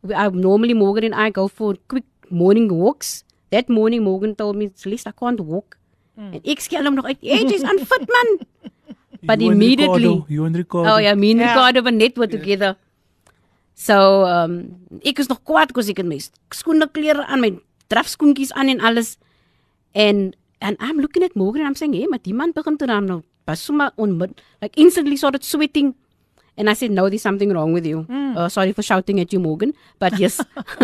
[0.02, 3.24] we, I, normally morgan and i go for quick morning walks.
[3.52, 5.78] That morning morgan told me at least i can't walk.
[6.18, 6.34] Mm.
[6.38, 8.34] and ek skel hom nog uit jy's unfit man.
[9.30, 10.90] But You and immediately Ricardo, you and Ricardo.
[10.94, 11.54] oh yeah me and Yeah.
[11.54, 12.76] Ricardo were net were together.
[13.74, 14.58] So um
[15.12, 16.20] ek is nog kwaad kos ek het my
[16.52, 17.52] skoene klere aan my
[17.94, 19.16] drafskoentjies aan en alles
[19.96, 23.06] and and I'm looking at Morgan and I'm saying, hey, maar die man begin dan
[23.06, 25.96] nou pas sommer onmid like instantly started sweating.
[26.56, 28.06] And I said, no, there's something wrong with you.
[28.38, 29.74] Uh, sorry for shouting at you, Morgan.
[29.98, 30.40] But yes,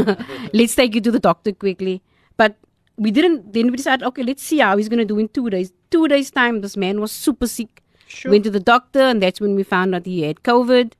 [0.53, 2.01] let's take you to the doctor quickly.
[2.37, 2.55] But
[2.97, 5.47] we didn't, then we decided, okay, let's see how he's going to do in two
[5.49, 5.71] days.
[5.91, 7.83] Two days' time, this man was super sick.
[8.07, 8.31] Sure.
[8.31, 10.93] Went to the doctor, and that's when we found out he had COVID,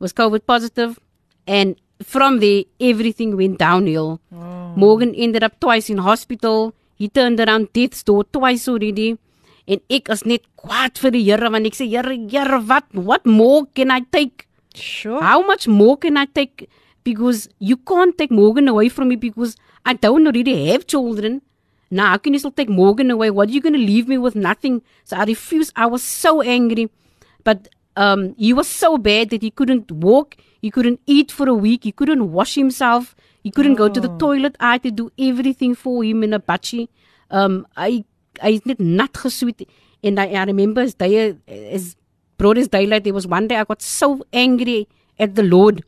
[0.00, 0.98] was COVID positive.
[1.46, 4.20] And from there, everything went downhill.
[4.76, 6.74] Morgan ended up twice in hospital.
[7.00, 9.16] He turned around death's door twice already.
[9.64, 13.24] En ek is net kwaad vir die Here want ek sê Here, Here, wat what
[13.24, 14.46] more can I take?
[14.74, 15.22] Sure.
[15.24, 16.68] How much more can I take?
[17.02, 21.40] Because you can't take Morgan away from me because I don't already have children.
[21.90, 23.30] Now, how can you still take Morgan away?
[23.30, 24.36] What are you going to leave me with?
[24.36, 24.82] Nothing.
[25.04, 25.72] So I refused.
[25.74, 26.90] I was so angry.
[27.42, 30.36] But um, he was so bad that he couldn't walk.
[30.60, 31.84] He couldn't eat for a week.
[31.84, 33.16] He couldn't wash himself.
[33.42, 34.56] He couldn't go to the toilet.
[34.60, 36.88] I had to do everything for him in a bachi.
[37.30, 38.04] Um, I,
[38.42, 39.66] I net nat gesweet.
[40.02, 41.96] And I, I remember his day, his
[42.38, 43.04] broad as daylight.
[43.04, 44.88] There was one day I got so angry
[45.18, 45.84] at the Lord.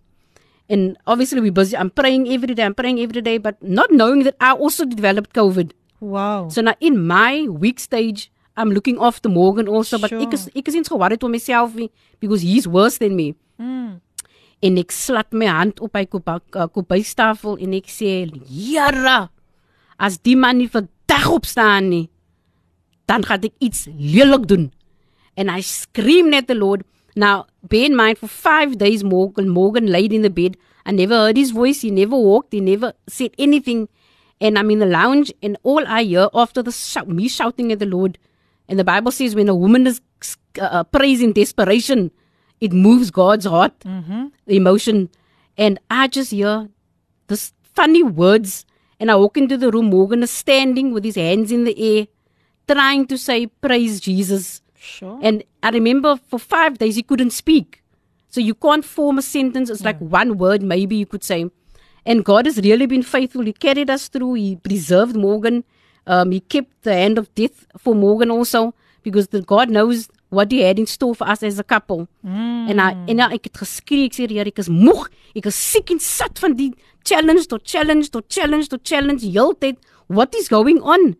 [0.68, 1.76] And obviously we're busy.
[1.76, 2.64] I'm praying every day.
[2.64, 5.72] I'm praying every day, but not knowing that I also developed COVID.
[6.00, 6.48] Wow.
[6.48, 10.20] So now in my weak stage, I'm looking after Morgan also, but Sure.
[10.22, 11.90] ek is ek is eens geworried oor myself nie,
[12.20, 13.34] because he's worse than me.
[14.62, 19.28] En ek slat my hand op hy kombuistafel en ek sê, "Here,
[19.98, 22.10] as die man nie vandag opstaan nie,
[23.06, 24.72] dan gaan ek iets lelik doen."
[25.36, 26.82] And I screamed at the Lord.
[27.16, 30.56] Now, bear in mind, for five days, Morgan, Morgan laid in the bed.
[30.86, 31.82] I never heard his voice.
[31.82, 32.52] He never walked.
[32.52, 33.88] He never said anything.
[34.40, 37.78] And I'm in the lounge, and all I hear after the shout, me shouting at
[37.78, 38.18] the Lord.
[38.68, 40.00] And the Bible says, when a woman is
[40.60, 42.10] uh, prays in desperation,
[42.66, 43.74] it moves God's heart,
[44.50, 44.98] the emotion.
[45.58, 46.68] And I just hear
[47.26, 48.64] this funny words.
[49.00, 49.86] And I walk into the room.
[49.86, 52.06] Morgan is standing with his hands in the air,
[52.72, 54.62] trying to say, Praise Jesus.
[54.78, 55.18] Sure.
[55.22, 57.82] And I remember for five days he couldn't speak.
[58.28, 59.68] So you can't form a sentence.
[59.70, 61.50] It's like one word, maybe you could say.
[62.06, 63.42] And God has really been faithful.
[63.42, 64.34] He carried us through.
[64.34, 65.64] He preserved Morgan.
[66.06, 70.50] Um, he kept the hand of death for Morgan also because the God knows what
[70.50, 72.08] he had in store for us as a couple.
[72.24, 72.70] Mm.
[72.70, 75.10] En I, en I, ek het geskree, ek sê Here, ek is moeg.
[75.36, 76.70] Ek is siek en sat van die
[77.04, 79.76] challenge tot challenge tot challenge tot challenge heeltyd.
[80.08, 81.12] What is going on?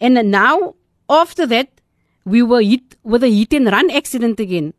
[0.00, 0.76] And now,
[1.10, 1.68] after that,
[2.24, 4.72] we were hit with a hit and run accident again.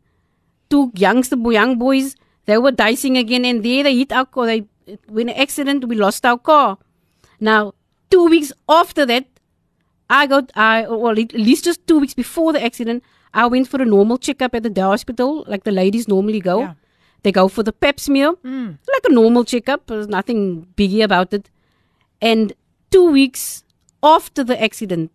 [0.68, 2.16] Two youngster boy, young boys,
[2.46, 4.46] they were dicing again, and there they hit our car.
[4.46, 4.66] They,
[5.06, 6.78] when an accident, we lost our car.
[7.38, 7.74] Now,
[8.10, 9.26] two weeks after that,
[10.08, 13.80] I got, I well, at least just two weeks before the accident, I went for
[13.80, 16.60] a normal checkup at the Dow hospital, like the ladies normally go.
[16.60, 16.74] Yeah.
[17.22, 19.86] They go for the pap smear, like a normal checkup.
[19.86, 21.50] There's nothing biggie about it.
[22.22, 22.52] And
[22.90, 23.62] two weeks
[24.02, 25.10] after the accident,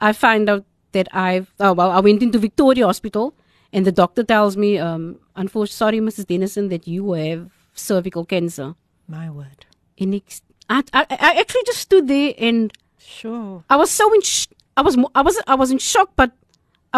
[0.00, 3.34] I find out that I've, oh, well, I went into Victoria Hospital
[3.72, 6.26] and the doctor tells me, um, unfortunately, sorry, Mrs.
[6.26, 8.74] Dennison, that you have cervical cancer.
[9.06, 9.66] My word.
[9.98, 13.64] And it's, I, I, I actually just stood there and Sure.
[13.70, 16.32] I was so in, sh- I was, I was, I was in shock, but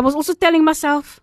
[0.01, 1.20] I was also telling myself,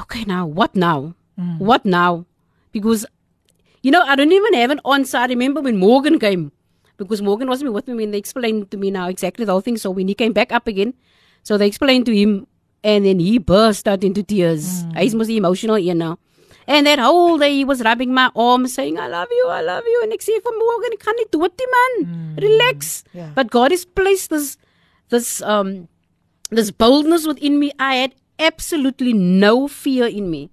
[0.00, 1.14] okay, now what now?
[1.38, 1.58] Mm.
[1.58, 2.24] What now?
[2.72, 3.04] Because,
[3.82, 5.18] you know, I don't even have an answer.
[5.18, 6.52] I remember when Morgan came,
[6.96, 9.76] because Morgan wasn't with me when they explained to me now exactly the whole thing.
[9.76, 10.94] So when he came back up again,
[11.42, 12.46] so they explained to him
[12.82, 14.84] And then he burst out into tears.
[14.84, 14.96] Mm.
[14.96, 16.16] Hy's mos die emotional een nou.
[16.66, 19.84] And that whole day he was rubbing my arm saying, I love you, I love
[19.84, 20.00] you.
[20.04, 21.96] And ek sê vir Morgan, gaan nie dood nie man.
[22.04, 22.42] Mm.
[22.46, 23.02] Relax.
[23.12, 23.32] Yeah.
[23.34, 24.56] But God has placed this
[25.10, 25.88] this um
[26.50, 27.72] this boldness within me.
[27.78, 30.50] I had absolutely no fear in me.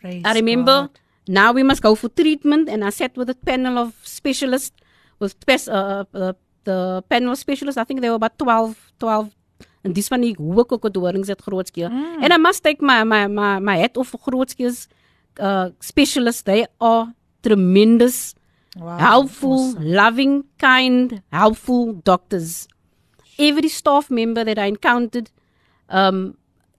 [0.00, 0.98] Praise I remember God.
[1.28, 4.76] now we must go for treatment, and I sat with a panel of specialists,
[5.18, 5.36] with
[5.68, 6.32] uh, uh,
[6.64, 7.78] the panel of specialists.
[7.78, 9.30] I think there were about 12, 12
[9.84, 11.90] and this one hoe ek ook dorings het grootskies.
[11.90, 12.22] Mm.
[12.22, 14.88] And I must take my my my my hat off for Groote Schuur's
[15.38, 16.42] uh specialists.
[16.42, 18.34] They are tremendous,
[18.76, 22.66] Wow, helpful, loving, kind, helpful doctors.
[23.38, 25.30] Every staff member that I encountered,
[25.88, 26.36] um,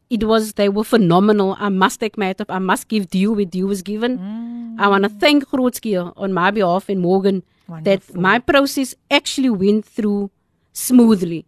[0.09, 1.55] it was they were phenomenal.
[1.59, 2.49] I must take my hat off.
[2.49, 4.75] I must give due where due was given.
[4.79, 7.43] I want to thank Groote Schuur on my behalf and Morgan
[7.83, 10.31] that my process actually went through
[10.73, 11.45] smoothly.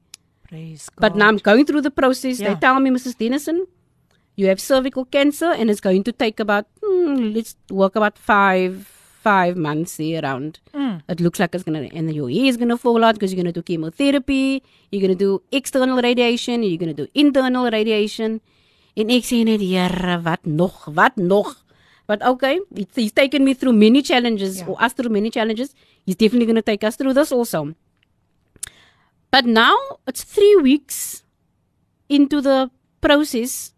[0.47, 1.01] Praise God.
[1.01, 2.37] But now I'm going through the process.
[2.37, 3.17] They tell me, Mrs.
[3.17, 3.65] Dennison,
[4.35, 8.94] you have cervical cancer, and it's going to take about hmm, let's work about five
[9.25, 10.59] five months there around.
[10.73, 10.95] Mm.
[11.13, 13.57] It looks like it's gonna, and your hair is gonna fall out because you're gonna
[13.59, 14.61] do chemotherapy.
[14.91, 16.63] You're gonna do external radiation.
[16.63, 18.39] You're gonna do internal radiation.
[18.95, 20.75] En ek sê net, Here, wat nog?
[20.99, 21.55] Wat nog?
[22.07, 22.59] But okay,
[22.95, 24.69] he's taken me through many challenges, Yeah.
[24.69, 25.73] or us through many challenges.
[26.05, 27.73] He's definitely going to take us through this also.
[29.31, 29.75] But now
[30.07, 31.23] it's three weeks
[32.07, 32.69] into the
[33.01, 33.73] process,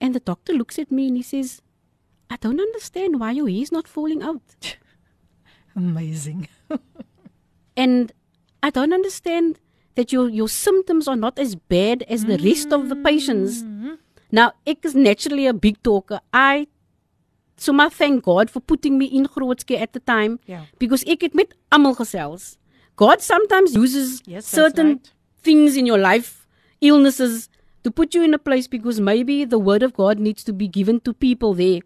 [0.00, 1.62] and the doctor looks at me and he says,
[2.30, 4.76] I don't understand why your hair is not falling out.
[5.76, 6.48] Amazing.
[7.76, 8.10] And
[8.60, 9.60] I don't understand
[9.94, 13.62] that your, your symptoms are not as bad as the rest of the patients.
[13.62, 13.94] Mm-hmm.
[14.32, 16.20] Now, ek is naturally a big talker.
[16.32, 16.66] I
[17.56, 20.64] so my thank God for putting me in Groote Schuur at the time Yeah.
[20.78, 22.56] because ek het met almal gesels.
[22.96, 25.12] God sometimes uses Yes, certain right.
[25.42, 26.46] things in your life,
[26.80, 27.48] illnesses,
[27.84, 30.66] to put you in a place because maybe the word of God needs to be
[30.68, 31.80] given to people there.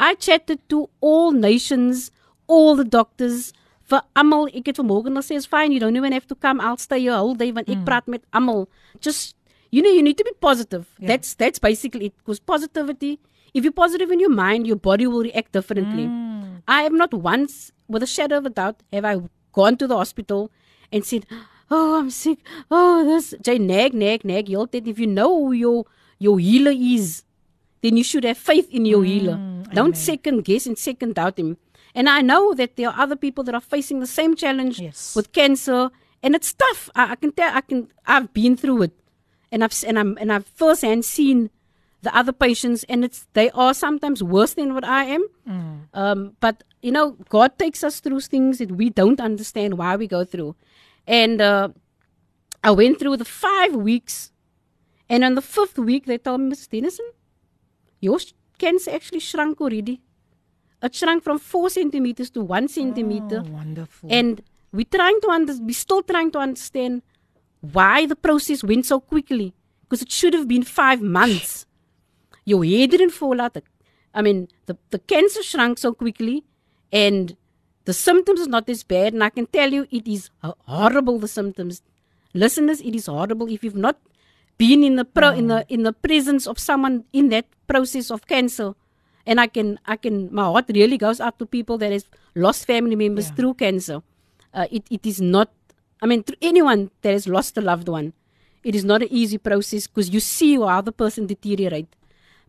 [0.00, 2.10] I chatted to all nations,
[2.46, 3.52] all the doctors,
[3.90, 4.48] vir almal.
[4.54, 6.60] Ek het vanmorgen gesê, "It's fine, you don't even have to come.
[6.60, 7.84] I'll stay here whole day want ek Mm.
[7.84, 8.66] praat met almal."
[9.00, 9.36] Just
[9.70, 10.86] you know, you need to be positive.
[11.00, 12.14] That's that's basically it.
[12.18, 13.18] Because positivity,
[13.52, 16.06] if you're positive in your mind, your body will react differently.
[16.06, 16.62] Mm.
[16.68, 19.20] I have not once, with a shadow of a doubt, have I
[19.52, 20.50] gone to the hospital
[20.92, 21.26] and said,
[21.70, 22.38] "Oh, I'm sick.
[22.70, 24.46] Oh, this." Jy nag, nag, nag.
[24.46, 24.86] Heeltyd.
[24.86, 25.84] If you know who your
[26.18, 27.24] your healer is,
[27.84, 29.36] then you should have faith in your healer.
[29.78, 31.56] Don't second guess and second doubt him.
[31.94, 35.14] And I know that there are other people that are facing the same challenge Yes.
[35.14, 35.90] with cancer,
[36.22, 36.88] and it's tough.
[36.94, 37.52] I, I can tell.
[37.54, 37.88] I can.
[38.06, 38.94] I've been through it,
[39.52, 41.50] and I've and I'm and I've firsthand seen
[42.06, 45.22] the other patients, and it's they are sometimes worse than what I am.
[46.02, 50.06] Um, but you know, God takes us through things that we don't understand why we
[50.16, 50.56] go through,
[51.06, 51.68] and uh,
[52.62, 54.32] I went through the five weeks,
[55.08, 57.06] and on the fifth week they told me, Miss Dennison,
[58.04, 58.18] your
[58.58, 60.00] cancer actually shrunk already.
[60.82, 63.42] It shrunk from four centimeters to one centimeter.
[63.46, 64.08] Oh, wonderful.
[64.12, 64.42] And
[64.72, 67.02] we're trying to under, we're still trying to understand
[67.76, 69.54] why the process went so quickly.
[69.82, 71.66] Because it should have been five months.
[72.44, 73.54] Your hair didn't fall out.
[73.54, 73.62] The-
[74.14, 76.44] I mean, the, the cancer shrunk so quickly
[76.92, 77.36] and
[77.86, 79.14] the symptoms is not as bad.
[79.14, 81.82] And I can tell you it is horrible, the symptoms.
[82.34, 83.48] Listeners, it is horrible.
[83.48, 83.96] If you've not
[84.58, 88.26] been in the pro, in the in the presence of someone in that process of
[88.26, 88.74] cancer,
[89.26, 92.66] and I can I can my heart really goes out to people that has lost
[92.66, 94.02] family members through cancer.
[94.52, 95.50] Uh, it it is not.
[96.02, 98.12] I mean, to anyone that has lost a loved one,
[98.62, 101.88] it is not an easy process because you see how the person deteriorate.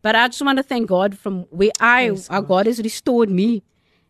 [0.02, 3.64] But I just want to thank God from where I, how God has restored me,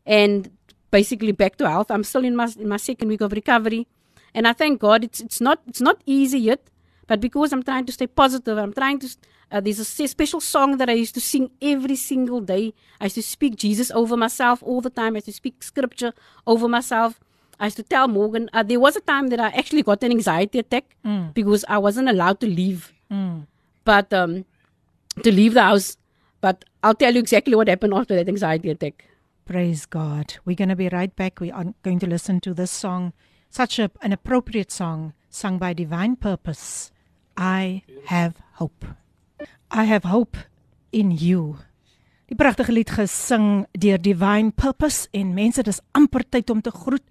[0.05, 0.51] and
[0.91, 1.89] basically back to health.
[1.89, 3.87] I'm still in my in my second week of recovery,
[4.33, 5.03] and I thank God.
[5.03, 6.69] It's it's not it's not easy yet,
[7.07, 9.09] but because I'm trying to stay positive, I'm trying to.
[9.51, 12.73] Uh, there's a special song that I used to sing every single day.
[12.99, 15.13] I used to speak Jesus over myself all the time.
[15.13, 16.13] I used to speak scripture
[16.47, 17.19] over myself.
[17.59, 18.49] I used to tell Morgan.
[18.53, 20.95] Uh, there was a time that I actually got an anxiety attack
[21.33, 22.91] because I wasn't allowed to leave.
[23.85, 24.45] But um,
[25.23, 25.95] to leave the house.
[26.41, 29.05] But I'll tell you exactly what happened after that anxiety attack.
[29.45, 30.35] Praise God.
[30.43, 31.39] We're going to be right back.
[31.39, 33.13] We are going to listen to this song,
[33.51, 36.91] such a, an appropriate song sung by Divine Purpose.
[37.37, 38.85] I have hope.
[39.71, 40.37] I have hope
[40.91, 41.55] in you.
[42.25, 47.03] Die pragtige lied gesing deur Divine Purpose en mense dis amper tyd om te groet,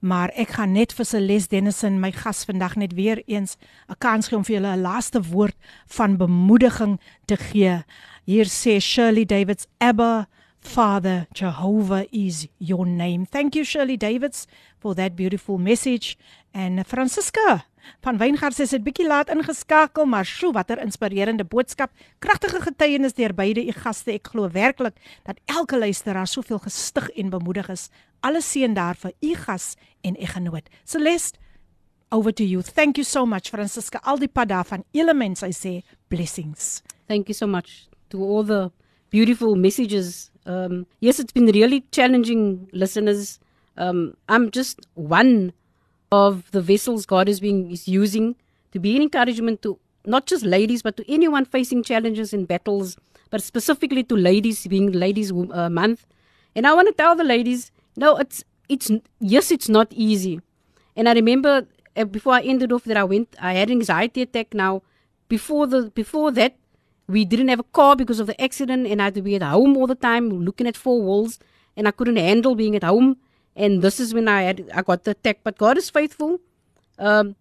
[0.00, 3.56] maar ek gaan net vir Celeste Dennison my gas vandag net weer eens
[3.88, 5.56] 'n kans gee om vir julle 'n laaste woord
[5.86, 7.84] van bemoediging te gee.
[8.24, 10.28] Hier sê Shirley Davids Abba
[10.60, 13.26] Father Jehovah is your name.
[13.26, 14.46] Thank you Shirley Davids
[14.78, 16.16] for that beautiful message.
[16.54, 17.64] Uh, Francisca
[18.04, 21.90] van Weingart sê dit bietjie laat ingeskakel, maar sjo, watter inspirerende boodskap.
[22.18, 24.12] Kragtige getuienis deur beide u gaste.
[24.12, 27.88] Ek glo werklik dat elke luisteraar soveel gestig en bemoedig is.
[28.20, 30.68] Alle seën daar vir u gas en eggenoot.
[30.84, 31.38] Celeste,
[32.12, 32.62] over to you.
[32.62, 34.00] Thank you so much Francisca.
[34.04, 36.82] Al die pad daar van elements, I say blessings.
[37.08, 38.70] Thank you so much to all the
[39.10, 40.30] beautiful messages.
[40.46, 43.38] Um, yes, it's been really challenging, listeners.
[43.76, 45.52] Um, I'm just one
[46.12, 48.36] of the vessels God is being is using
[48.72, 52.96] to be an encouragement to not just ladies, but to anyone facing challenges and battles,
[53.30, 56.06] but specifically to ladies, being Ladies uh, Month.
[56.54, 58.90] And I want to tell the ladies, no, it's it's
[59.20, 60.40] yes, it's not easy.
[60.96, 61.66] And I remember
[61.96, 64.54] uh, before I ended off that I went, I had an anxiety attack.
[64.54, 64.82] Now,
[65.28, 66.56] before the before that,
[67.08, 69.42] we didn't have a car because of the accident, and I had to be at
[69.42, 71.38] home all the time, looking at four walls,
[71.76, 73.16] and I couldn't handle being at home.
[73.56, 75.40] And this is when I had I got the attack.
[75.44, 76.40] But God is faithful.
[76.98, 77.36] Um,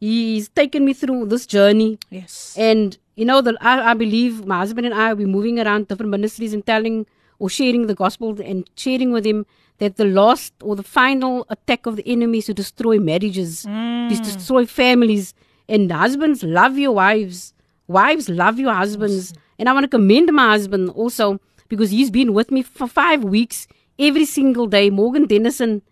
[0.00, 1.98] He's taken me through this journey.
[2.10, 2.54] Yes.
[2.56, 5.88] And you know, the, I, I believe my husband and I will be moving around
[5.88, 7.04] different ministries and telling
[7.40, 9.44] or sharing the gospel and sharing with him
[9.78, 14.08] that the last or the final attack of the enemy is to destroy marriages, Mm.
[14.16, 15.34] to destroy families.
[15.68, 17.54] And husbands love your wives.
[17.88, 19.34] Wives love your husbands.
[19.58, 23.24] And I want to commend my husband also because he's been with me for five
[23.24, 23.66] weeks
[23.98, 24.90] every single day.
[24.90, 25.82] Morgan Dennison,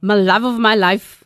[0.00, 1.24] my love of my life.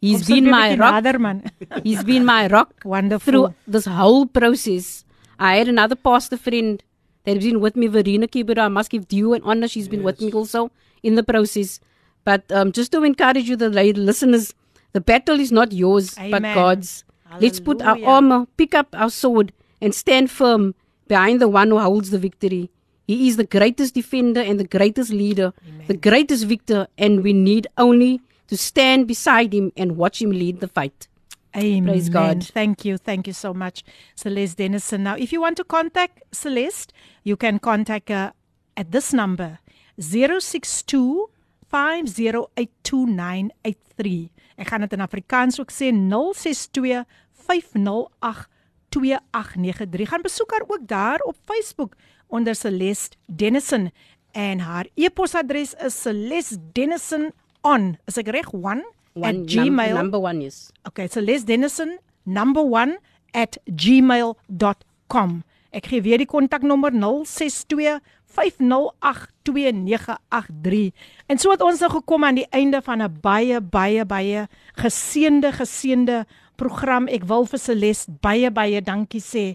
[0.00, 0.94] He's Kom sit been my rock.
[1.04, 1.50] nader, man.
[1.84, 3.30] He's been my rock Wonderful.
[3.32, 5.04] through this whole process.
[5.38, 6.82] I had another pastor friend
[7.24, 8.60] that has been with me, Verena Kibera.
[8.60, 9.68] I must give due and honor.
[9.68, 10.70] She's been with me also
[11.02, 11.80] in the process.
[12.24, 14.54] But um, just to encourage you, the listeners,
[14.92, 16.54] the battle is not yours, but Amen.
[16.54, 17.04] God's.
[17.38, 19.52] Let's put our armor, pick up our sword,
[19.82, 20.74] and stand firm
[21.08, 22.70] behind the one who holds the victory.
[23.10, 25.52] He is the greatest defender and the greatest leader,
[25.88, 30.60] the greatest victor, and we need only to stand beside him and watch him lead
[30.60, 31.08] the fight.
[31.56, 31.86] Amen.
[31.86, 32.44] Praise God.
[32.44, 32.98] Thank you.
[32.98, 33.82] Thank you so much,
[34.14, 35.02] Celeste Dennison.
[35.02, 36.92] Now, if you want to contact Celeste,
[37.24, 38.32] you can contact her
[38.76, 39.58] at this number
[39.98, 41.30] 062
[41.66, 44.30] 5082983.
[44.54, 48.46] Ek gaan dit in Afrikaans ook sê 062 508
[48.90, 50.08] 2893.
[50.08, 51.94] Gaan besoek haar ook daar op Facebook
[52.30, 53.90] onder Celeste Dennison
[54.32, 57.30] en haar e-posadres is celestedennison
[57.66, 57.96] on.
[58.06, 58.52] Is ek reg?
[58.54, 58.84] 1 at
[59.14, 59.94] One, num- gmail.
[59.96, 60.70] number one, yes.
[60.86, 62.98] Okay, Les Dennison number 1
[63.32, 65.42] at gmail.com.
[65.72, 68.00] Ek gee weer die kontaknommer 062
[68.30, 70.90] 508 2983.
[71.30, 74.48] En so het ons nou gekom aan die einde van 'n baie baie baie
[74.78, 76.24] geseënde geseënde
[76.56, 77.06] program.
[77.08, 79.54] Ek wil vir Celeste baie baie dankie sê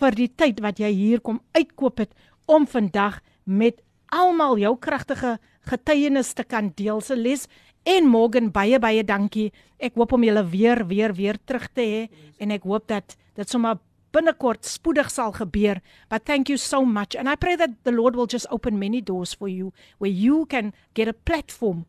[0.00, 2.12] vir die tyd wat jy hier kom uitkoop het
[2.46, 3.80] om vandag met
[4.14, 5.36] almal jou kragtige
[5.68, 7.00] getuienis te kan deel.
[7.04, 7.48] Celeste
[7.88, 9.50] en Morgan baie baie dankie.
[9.78, 12.08] Ek hoop om julle weer weer weer terug te hê
[12.40, 13.78] en ek hoop dat dit sommer
[14.12, 15.82] binnekort spoedig sal gebeur.
[16.08, 19.00] But thank you so much and I pray that the Lord will just open many
[19.02, 21.84] doors for you where you can get a platform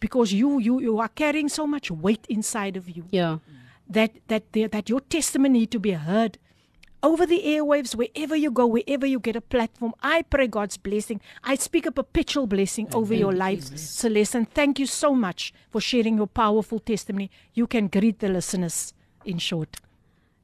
[0.00, 3.38] because you you you are carrying so much weight inside of you Yeah.
[3.90, 6.38] that that the, that your testimony need to be heard
[7.02, 11.20] over the airwaves wherever you go wherever you get a platform i pray god's blessing.
[11.42, 15.80] I speak a perpetual blessing over your lives celeste and thank you so much for
[15.80, 17.30] sharing your powerful testimony.
[17.54, 18.92] You can greet the listeners
[19.24, 19.76] in short.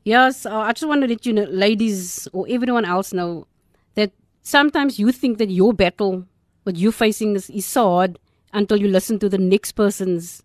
[0.05, 3.47] Yes, uh, I just want to let you know, ladies or everyone else know
[3.95, 4.13] that
[4.43, 6.25] sometimes you think that your battle,
[6.63, 8.19] what you're facing is, is so hard
[8.53, 10.43] until you listen to the next person's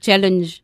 [0.00, 0.62] challenge.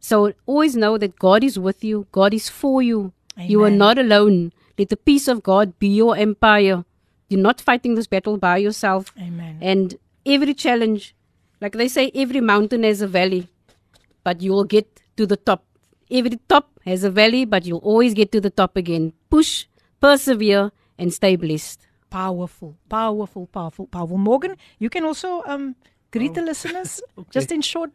[0.00, 3.12] So always know that God is with you, God is for you.
[3.36, 4.52] You are not alone.
[4.78, 6.84] Let the peace of God be your empire.
[7.28, 9.12] You're not fighting this battle by yourself.
[9.18, 9.96] amen And
[10.26, 11.14] every challenge,
[11.60, 13.48] like they say, every mountain has a valley,
[14.24, 15.64] but you will get to the top.
[16.10, 19.12] Every top has a valley, but you'll always get to the top again.
[19.30, 19.66] Push,
[20.00, 21.80] persevere, and stay blessed.
[22.12, 25.74] powerful powerful powerful powerful morgan you can also um
[26.12, 27.90] greet the listeners just in short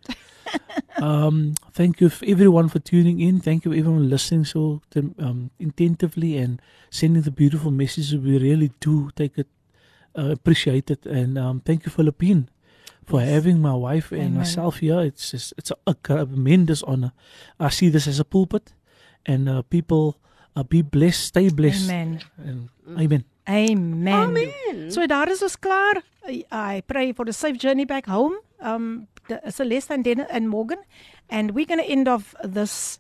[0.98, 3.40] Um, thank you everyone for tuning in.
[3.40, 8.16] Thank you everyone listening so t- um, attentively and sending the beautiful messages.
[8.16, 9.48] We really do take it,
[10.18, 12.50] uh, appreciate it, and um, thank you Philippine
[13.06, 14.38] for having my wife and Amen.
[14.38, 15.02] myself here.
[15.02, 17.14] It's just, it's a, a tremendous honor.
[17.60, 18.74] I see this as a pulpit,
[19.26, 20.18] and uh, people
[20.56, 23.24] uh, be blessed, stay blessed, amen and amen.
[23.50, 24.14] Amen.
[24.14, 24.92] Amen.
[24.92, 26.04] So daar is ons klaar.
[26.28, 28.36] I, I pray for the safe journey back home.
[28.60, 30.80] Um the, Celeste and Den and Morgan
[31.30, 33.00] and we're going to end off this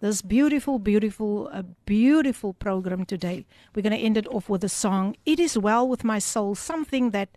[0.00, 3.44] this beautiful, beautiful, uh, beautiful program today.
[3.74, 6.54] We're going to end it off with a song, It Is Well With My Soul,
[6.54, 7.28] something that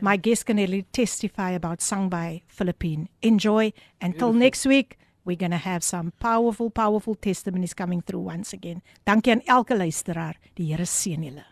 [0.00, 3.08] my guest can really testify about, sung by Philippine.
[3.22, 3.72] Enjoy.
[4.00, 8.82] Until next week, we're going to have some powerful, powerful testimonies coming through once again.
[9.04, 10.38] Dankie aan elke luisteraar.
[10.54, 11.51] Die Here seën julle.